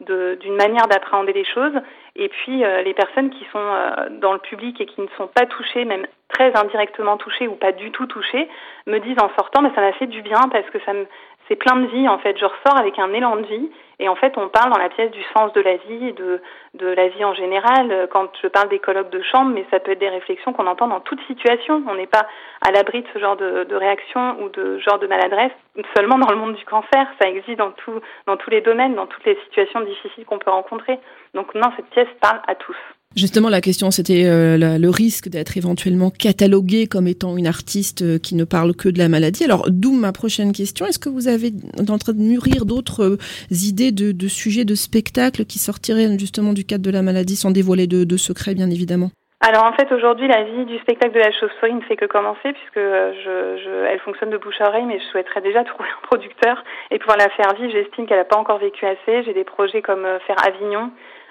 d'une 0.00 0.54
manière 0.54 0.86
d'appréhender 0.86 1.32
les 1.32 1.44
choses. 1.44 1.72
Et 2.14 2.28
puis 2.28 2.64
euh, 2.64 2.82
les 2.82 2.94
personnes 2.94 3.30
qui 3.30 3.44
sont 3.52 3.58
euh, 3.58 4.08
dans 4.20 4.32
le 4.32 4.38
public 4.38 4.80
et 4.80 4.86
qui 4.86 5.00
ne 5.00 5.08
sont 5.16 5.26
pas 5.26 5.44
touchées, 5.46 5.84
même 5.84 6.06
très 6.28 6.56
indirectement 6.56 7.16
touchées 7.16 7.48
ou 7.48 7.56
pas 7.56 7.72
du 7.72 7.90
tout 7.90 8.06
touchées, 8.06 8.48
me 8.86 8.98
disent 9.00 9.20
en 9.20 9.28
sortant, 9.36 9.60
mais 9.60 9.72
ça 9.74 9.80
m'a 9.80 9.92
fait 9.94 10.06
du 10.06 10.22
bien 10.22 10.40
parce 10.52 10.68
que 10.70 10.78
ça 10.86 10.92
me, 10.92 11.06
c'est 11.48 11.56
plein 11.56 11.76
de 11.76 11.86
vie 11.86 12.08
en 12.08 12.18
fait. 12.18 12.36
Je 12.38 12.44
ressors 12.44 12.78
avec 12.78 12.98
un 12.98 13.12
élan 13.12 13.36
de 13.36 13.46
vie 13.46 13.70
et 13.98 14.08
en 14.08 14.14
fait 14.14 14.36
on 14.36 14.48
parle 14.48 14.70
dans 14.70 14.78
la 14.78 14.88
pièce 14.90 15.10
du 15.10 15.22
sens 15.36 15.52
de 15.54 15.60
la 15.60 15.76
vie, 15.76 16.12
de 16.12 16.40
de 16.74 16.86
la 16.86 17.08
vie 17.08 17.24
en 17.24 17.34
général. 17.34 18.08
Quand 18.12 18.28
je 18.42 18.48
parle 18.48 18.68
des 18.68 18.78
colloques 18.78 19.10
de 19.10 19.22
chambre, 19.22 19.52
mais 19.54 19.64
ça 19.70 19.80
peut 19.80 19.92
être 19.92 19.98
des 19.98 20.08
réflexions 20.08 20.52
qu'on 20.52 20.66
entend 20.66 20.88
dans 20.88 21.00
toute 21.00 21.20
situation. 21.26 21.82
On 21.88 21.94
n'est 21.94 22.06
pas 22.06 22.26
à 22.60 22.70
l'abri 22.70 23.02
de 23.02 23.08
ce 23.14 23.18
genre 23.18 23.36
de, 23.36 23.64
de 23.64 23.74
réaction 23.74 24.42
ou 24.42 24.48
de 24.50 24.78
genre 24.78 24.98
de 24.98 25.06
maladresse 25.06 25.52
seulement 25.96 26.18
dans 26.18 26.30
le 26.30 26.36
monde 26.36 26.54
du 26.54 26.64
cancer. 26.64 27.06
Ça 27.20 27.28
existe 27.28 27.58
dans 27.58 27.72
tout 27.72 28.00
dans 28.26 28.36
tous 28.36 28.50
les 28.50 28.60
domaines, 28.60 28.94
dans 28.94 29.06
toutes 29.06 29.24
les 29.24 29.38
situations 29.46 29.80
difficiles 29.80 30.24
qu'on 30.24 30.38
peut 30.38 30.50
rencontrer. 30.50 30.98
Donc 31.34 31.54
non, 31.54 31.72
cette 31.76 31.90
pièce 31.90 32.08
parle 32.20 32.40
à 32.46 32.54
tous. 32.54 32.76
Justement, 33.16 33.48
la 33.48 33.62
question, 33.62 33.90
c'était 33.90 34.26
euh, 34.26 34.78
le 34.78 34.90
risque 34.90 35.28
d'être 35.28 35.56
éventuellement 35.56 36.10
catalogué 36.10 36.86
comme 36.86 37.08
étant 37.08 37.36
une 37.36 37.46
artiste 37.46 38.02
euh, 38.02 38.18
qui 38.18 38.34
ne 38.34 38.44
parle 38.44 38.76
que 38.76 38.88
de 38.88 38.98
la 38.98 39.08
maladie. 39.08 39.44
Alors, 39.44 39.64
d'où 39.68 39.92
ma 39.92 40.12
prochaine 40.12 40.52
question. 40.52 40.84
Est-ce 40.84 40.98
que 40.98 41.08
vous 41.08 41.26
avez 41.26 41.50
en 41.80 41.98
train 41.98 42.12
de 42.12 42.20
mûrir 42.20 42.66
d'autres 42.66 43.16
euh, 43.16 43.18
idées 43.50 43.92
de, 43.92 44.28
sujets 44.28 44.66
de 44.66 44.74
spectacles 44.74 45.46
qui 45.46 45.58
sortiraient 45.58 46.18
justement 46.18 46.52
du 46.52 46.64
cadre 46.64 46.84
de 46.84 46.90
la 46.90 47.00
maladie 47.00 47.34
sans 47.34 47.50
dévoiler 47.50 47.86
de, 47.86 48.16
secrets, 48.16 48.54
bien 48.54 48.70
évidemment? 48.70 49.10
Alors 49.40 49.64
en 49.64 49.72
fait 49.72 49.90
aujourd'hui 49.92 50.26
la 50.26 50.42
vie 50.42 50.64
du 50.64 50.78
spectacle 50.78 51.14
de 51.14 51.20
la 51.20 51.30
chauve-souris 51.30 51.72
ne 51.72 51.80
fait 51.82 51.94
que 51.94 52.06
commencer 52.06 52.52
puisque 52.52 52.76
elle 52.76 54.00
fonctionne 54.00 54.30
de 54.30 54.36
bouche 54.36 54.60
à 54.60 54.68
oreille 54.68 54.84
mais 54.84 54.98
je 54.98 55.04
souhaiterais 55.12 55.40
déjà 55.40 55.62
trouver 55.62 55.88
un 55.88 56.06
producteur 56.08 56.64
et 56.90 56.98
pouvoir 56.98 57.18
la 57.18 57.28
faire 57.30 57.54
vivre. 57.54 57.70
J'estime 57.70 58.06
qu'elle 58.06 58.18
n'a 58.18 58.24
pas 58.24 58.36
encore 58.36 58.58
vécu 58.58 58.84
assez. 58.84 59.22
J'ai 59.22 59.34
des 59.34 59.44
projets 59.44 59.80
comme 59.80 60.04
faire 60.26 60.44
Avignon 60.44 60.90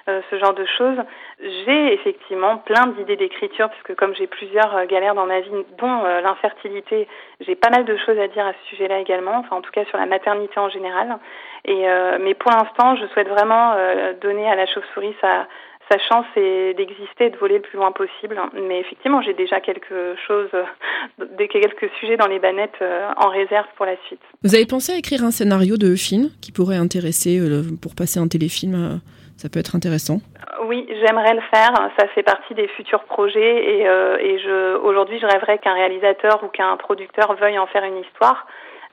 euh, 0.09 0.21
ce 0.29 0.39
genre 0.39 0.53
de 0.53 0.65
choses. 0.77 0.97
J'ai 1.41 1.93
effectivement 1.93 2.59
plein 2.59 2.87
d'idées 2.87 3.17
d'écriture, 3.17 3.69
puisque 3.69 3.93
comme 3.95 4.15
j'ai 4.15 4.27
plusieurs 4.27 4.73
euh, 4.73 4.85
galères 4.85 5.15
dans 5.15 5.25
ma 5.25 5.41
vie, 5.41 5.49
dont 5.77 6.05
euh, 6.05 6.21
l'infertilité, 6.21 7.09
j'ai 7.41 7.55
pas 7.55 7.69
mal 7.69 7.83
de 7.83 7.97
choses 7.97 8.17
à 8.17 8.29
dire 8.29 8.45
à 8.45 8.53
ce 8.53 8.69
sujet-là 8.69 8.99
également, 8.99 9.35
enfin 9.39 9.57
en 9.57 9.61
tout 9.61 9.71
cas 9.71 9.83
sur 9.85 9.97
la 9.97 10.05
maternité 10.05 10.57
en 10.59 10.69
général. 10.69 11.17
Mais 11.65 12.33
pour 12.35 12.51
l'instant, 12.51 12.95
je 12.95 13.05
souhaite 13.07 13.27
vraiment 13.27 13.75
donner 14.21 14.49
à 14.49 14.55
la 14.55 14.65
chauve-souris 14.67 15.13
sa, 15.19 15.45
sa 15.91 15.97
chance 15.97 16.25
est 16.37 16.73
d'exister 16.75 17.25
et 17.25 17.29
de 17.29 17.35
voler 17.35 17.55
le 17.55 17.61
plus 17.61 17.75
loin 17.75 17.91
possible. 17.91 18.39
Mais 18.69 18.79
effectivement, 18.79 19.21
j'ai 19.21 19.33
déjà 19.33 19.59
quelque 19.59 20.15
chose, 20.25 20.47
quelques 21.37 21.91
sujets 21.99 22.15
dans 22.15 22.27
les 22.27 22.39
bannettes 22.39 22.81
en 23.17 23.27
réserve 23.27 23.67
pour 23.75 23.85
la 23.85 23.97
suite. 24.05 24.21
Vous 24.43 24.55
avez 24.55 24.65
pensé 24.65 24.93
à 24.93 24.97
écrire 24.97 25.25
un 25.25 25.31
scénario 25.31 25.75
de 25.75 25.93
film 25.95 26.29
qui 26.41 26.53
pourrait 26.53 26.77
intéresser 26.77 27.41
pour 27.81 27.95
passer 27.95 28.21
un 28.21 28.29
téléfilm 28.29 29.01
ça 29.37 29.49
peut 29.49 29.59
être 29.59 29.75
intéressant. 29.75 30.19
Oui, 30.65 30.87
j'aimerais 30.89 31.35
le 31.35 31.41
faire. 31.53 31.71
Ça 31.97 32.07
fait 32.09 32.23
partie 32.23 32.53
des 32.55 32.67
futurs 32.69 33.03
projets 33.03 33.79
et, 33.79 33.87
euh, 33.87 34.79
aujourd'hui, 34.83 35.19
je 35.19 35.25
rêverais 35.25 35.59
qu'un 35.59 35.73
réalisateur 35.73 36.43
ou 36.43 36.47
qu'un 36.47 36.75
producteur 36.77 37.35
veuille 37.35 37.59
en 37.59 37.67
faire 37.67 37.83
une 37.83 37.97
histoire 37.97 38.47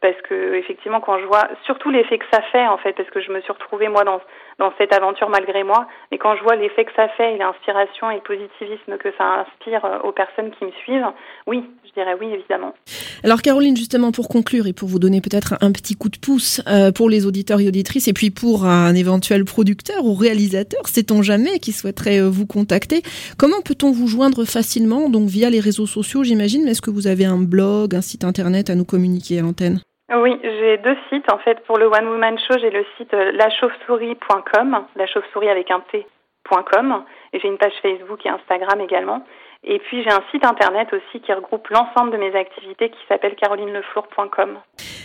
parce 0.05 0.21
que 0.29 0.53
effectivement 0.57 1.01
quand 1.01 1.19
je 1.19 1.25
vois 1.25 1.49
surtout 1.65 1.89
l'effet 1.89 2.19
que 2.19 2.27
ça 2.31 2.43
fait 2.53 2.67
en 2.67 2.77
fait 2.77 2.93
parce 2.93 3.09
que 3.09 3.23
je 3.23 3.33
me 3.33 3.41
suis 3.41 3.53
retrouvée 3.53 3.89
moi 3.89 4.05
dans 4.05 4.21
dans 4.59 4.71
cette 4.77 4.93
aventure 4.93 5.31
malgré 5.31 5.65
moi 5.65 5.89
mais 6.13 6.19
quand 6.19 6.37
je 6.37 6.43
vois 6.43 6.57
l'effet 6.57 6.85
que 6.85 6.93
ça 6.95 7.09
fait 7.17 7.37
et 7.37 7.39
l'inspiration 7.39 8.11
et 8.11 8.17
le 8.17 8.21
positivisme 8.21 8.99
que 8.99 9.09
ça 9.17 9.25
inspire 9.25 9.83
euh, 9.87 10.01
aux 10.01 10.13
personnes 10.13 10.51
qui 10.59 10.67
me 10.67 10.73
suivent 10.73 11.07
oui 11.47 11.65
je 11.87 11.93
dirais 11.93 12.15
oui 12.21 12.27
évidemment. 12.35 12.75
Alors 13.23 13.41
Caroline 13.41 13.79
justement 13.79 14.13
pour 14.13 14.29
conclure 14.29 14.67
et 14.67 14.75
pour 14.75 14.91
vous 14.91 14.99
donner 14.99 15.23
peut-être 15.23 15.55
un 15.63 15.73
petit 15.73 15.95
coup 15.95 16.11
de 16.11 16.19
pouce 16.19 16.61
euh, 16.69 16.93
pour 16.93 17.09
les 17.09 17.25
auditeurs 17.25 17.61
et 17.61 17.69
auditrices 17.69 18.07
et 18.07 18.13
puis 18.13 18.31
pour 18.31 18.67
un 18.67 18.95
éventuel 18.95 19.47
producteur 19.47 20.05
ou 20.05 20.13
réalisateur 20.13 20.87
sait-on 20.87 21.23
jamais 21.23 21.61
qui 21.61 21.73
souhaiterait 21.73 22.21
euh, 22.21 22.29
vous 22.29 22.45
contacter 22.45 23.01
comment 23.39 23.63
peut-on 23.65 23.91
vous 23.91 24.07
joindre 24.07 24.45
facilement 24.45 25.09
donc 25.09 25.31
via 25.31 25.49
les 25.49 25.61
réseaux 25.61 25.87
sociaux 25.87 26.25
j'imagine 26.25 26.63
mais 26.63 26.73
est-ce 26.73 26.83
que 26.83 26.91
vous 26.91 27.07
avez 27.07 27.25
un 27.25 27.39
blog 27.39 27.95
un 27.95 28.03
site 28.03 28.25
internet 28.25 28.69
à 28.69 28.75
nous 28.75 28.85
communiquer 28.85 29.39
à 29.39 29.43
l'antenne? 29.43 29.81
Oui, 30.13 30.39
j'ai 30.43 30.79
deux 30.79 30.97
sites. 31.09 31.33
En 31.33 31.39
fait, 31.39 31.65
pour 31.65 31.79
le 31.79 31.87
One 31.87 32.09
Woman 32.09 32.39
Show, 32.39 32.59
j'ai 32.61 32.71
le 32.71 32.85
site 32.97 33.15
euh, 33.15 33.33
lachauve-souris.com, 33.33 34.87
la 34.97 35.07
chauve-souris 35.07 35.49
avec 35.49 35.71
un 35.71 35.81
T.com, 35.81 37.05
et 37.33 37.41
j'ai 37.41 37.49
une 37.49 37.59
page 37.59 37.73
Facebook 37.81 38.25
et 38.27 38.29
Instagram 38.29 38.81
également. 38.81 39.25
Et 39.67 39.79
puis 39.79 40.03
j'ai 40.03 40.11
un 40.11 40.23
site 40.31 40.45
internet 40.45 40.89
aussi 40.93 41.23
qui 41.25 41.33
regroupe 41.33 41.67
l'ensemble 41.69 42.13
de 42.13 42.19
mes 42.19 42.37
activités 42.37 42.91
qui 42.91 42.99
s'appelle 43.09 43.35
carolineleflour.com. 43.35 44.59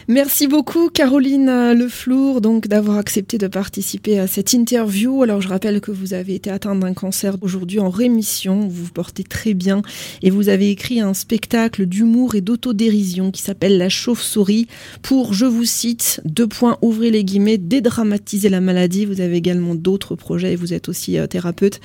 Merci 0.07 0.47
beaucoup 0.47 0.89
Caroline 0.89 1.71
Leflour 1.73 2.41
donc 2.41 2.67
d'avoir 2.67 2.97
accepté 2.97 3.37
de 3.37 3.47
participer 3.47 4.19
à 4.19 4.27
cette 4.27 4.53
interview. 4.53 5.23
Alors 5.23 5.39
je 5.39 5.47
rappelle 5.47 5.79
que 5.79 5.91
vous 5.91 6.13
avez 6.13 6.35
été 6.35 6.49
atteinte 6.51 6.79
d'un 6.79 6.93
cancer 6.93 7.35
aujourd'hui 7.41 7.79
en 7.79 7.89
rémission, 7.89 8.59
vous 8.61 8.85
vous 8.85 8.91
portez 8.91 9.23
très 9.23 9.53
bien 9.53 9.81
et 10.23 10.29
vous 10.29 10.49
avez 10.49 10.71
écrit 10.71 10.99
un 10.99 11.13
spectacle 11.13 11.85
d'humour 11.85 12.35
et 12.35 12.41
d'autodérision 12.41 13.31
qui 13.31 13.41
s'appelle 13.41 13.77
La 13.77 13.89
chauve-souris 13.89 14.67
pour, 15.03 15.33
je 15.33 15.45
vous 15.45 15.65
cite, 15.65 16.21
deux 16.25 16.47
points, 16.47 16.77
ouvrez 16.81 17.11
les 17.11 17.23
guillemets, 17.23 17.57
dédramatiser 17.57 18.49
la 18.49 18.61
maladie. 18.61 19.05
Vous 19.05 19.21
avez 19.21 19.37
également 19.37 19.75
d'autres 19.75 20.15
projets 20.15 20.53
et 20.53 20.55
vous 20.55 20.73
êtes 20.73 20.89
aussi 20.89 21.17
euh, 21.17 21.27
thérapeute. 21.27 21.79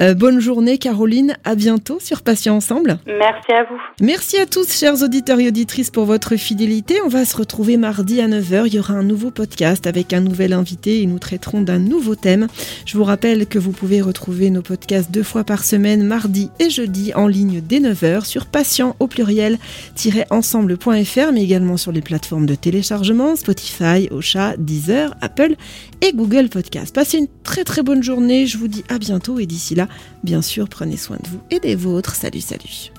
Euh, 0.00 0.14
bonne 0.14 0.40
journée 0.40 0.78
Caroline, 0.78 1.36
à 1.44 1.54
bientôt 1.54 1.98
sur 1.98 2.19
sur 2.20 2.22
Patient 2.22 2.54
Ensemble. 2.56 2.98
Merci 3.06 3.52
à 3.52 3.64
vous. 3.64 3.80
Merci 4.00 4.38
à 4.38 4.46
tous, 4.46 4.72
chers 4.72 5.02
auditeurs 5.02 5.40
et 5.40 5.48
auditrices, 5.48 5.90
pour 5.90 6.04
votre 6.04 6.36
fidélité. 6.36 7.00
On 7.04 7.08
va 7.08 7.24
se 7.24 7.36
retrouver 7.36 7.76
mardi 7.78 8.20
à 8.20 8.28
9h. 8.28 8.66
Il 8.66 8.74
y 8.74 8.78
aura 8.78 8.94
un 8.94 9.02
nouveau 9.02 9.30
podcast 9.30 9.86
avec 9.86 10.12
un 10.12 10.20
nouvel 10.20 10.52
invité 10.52 11.00
et 11.00 11.06
nous 11.06 11.18
traiterons 11.18 11.62
d'un 11.62 11.78
nouveau 11.78 12.16
thème. 12.16 12.48
Je 12.84 12.98
vous 12.98 13.04
rappelle 13.04 13.46
que 13.46 13.58
vous 13.58 13.72
pouvez 13.72 14.02
retrouver 14.02 14.50
nos 14.50 14.60
podcasts 14.60 15.10
deux 15.10 15.22
fois 15.22 15.44
par 15.44 15.64
semaine, 15.64 16.02
mardi 16.02 16.50
et 16.58 16.68
jeudi, 16.68 17.14
en 17.14 17.26
ligne 17.26 17.62
dès 17.62 17.80
9h 17.80 18.26
sur 18.26 18.44
patient 18.46 18.96
au 19.00 19.06
pluriel-ensemble.fr, 19.06 21.32
mais 21.32 21.42
également 21.42 21.78
sur 21.78 21.92
les 21.92 22.02
plateformes 22.02 22.46
de 22.46 22.54
téléchargement 22.54 23.34
Spotify, 23.36 24.08
Ocha, 24.10 24.56
Deezer, 24.58 25.14
Apple 25.22 25.54
et 26.02 26.12
Google 26.12 26.48
Podcast. 26.48 26.92
Passez 26.94 27.18
une 27.18 27.28
très 27.44 27.64
très 27.64 27.82
bonne 27.82 28.02
journée. 28.02 28.46
Je 28.46 28.58
vous 28.58 28.68
dis 28.68 28.84
à 28.88 28.98
bientôt 28.98 29.38
et 29.38 29.46
d'ici 29.46 29.74
là, 29.74 29.88
bien 30.22 30.42
sûr, 30.42 30.68
prenez 30.68 30.98
soin 30.98 31.16
de 31.22 31.28
vous 31.28 31.40
et 31.50 31.60
des 31.60 31.76
vôtres. 31.76 32.09
Salut, 32.14 32.40
salut. 32.40 32.92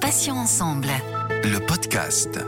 Passions 0.00 0.38
ensemble. 0.38 0.88
Le 1.44 1.58
podcast. 1.66 2.38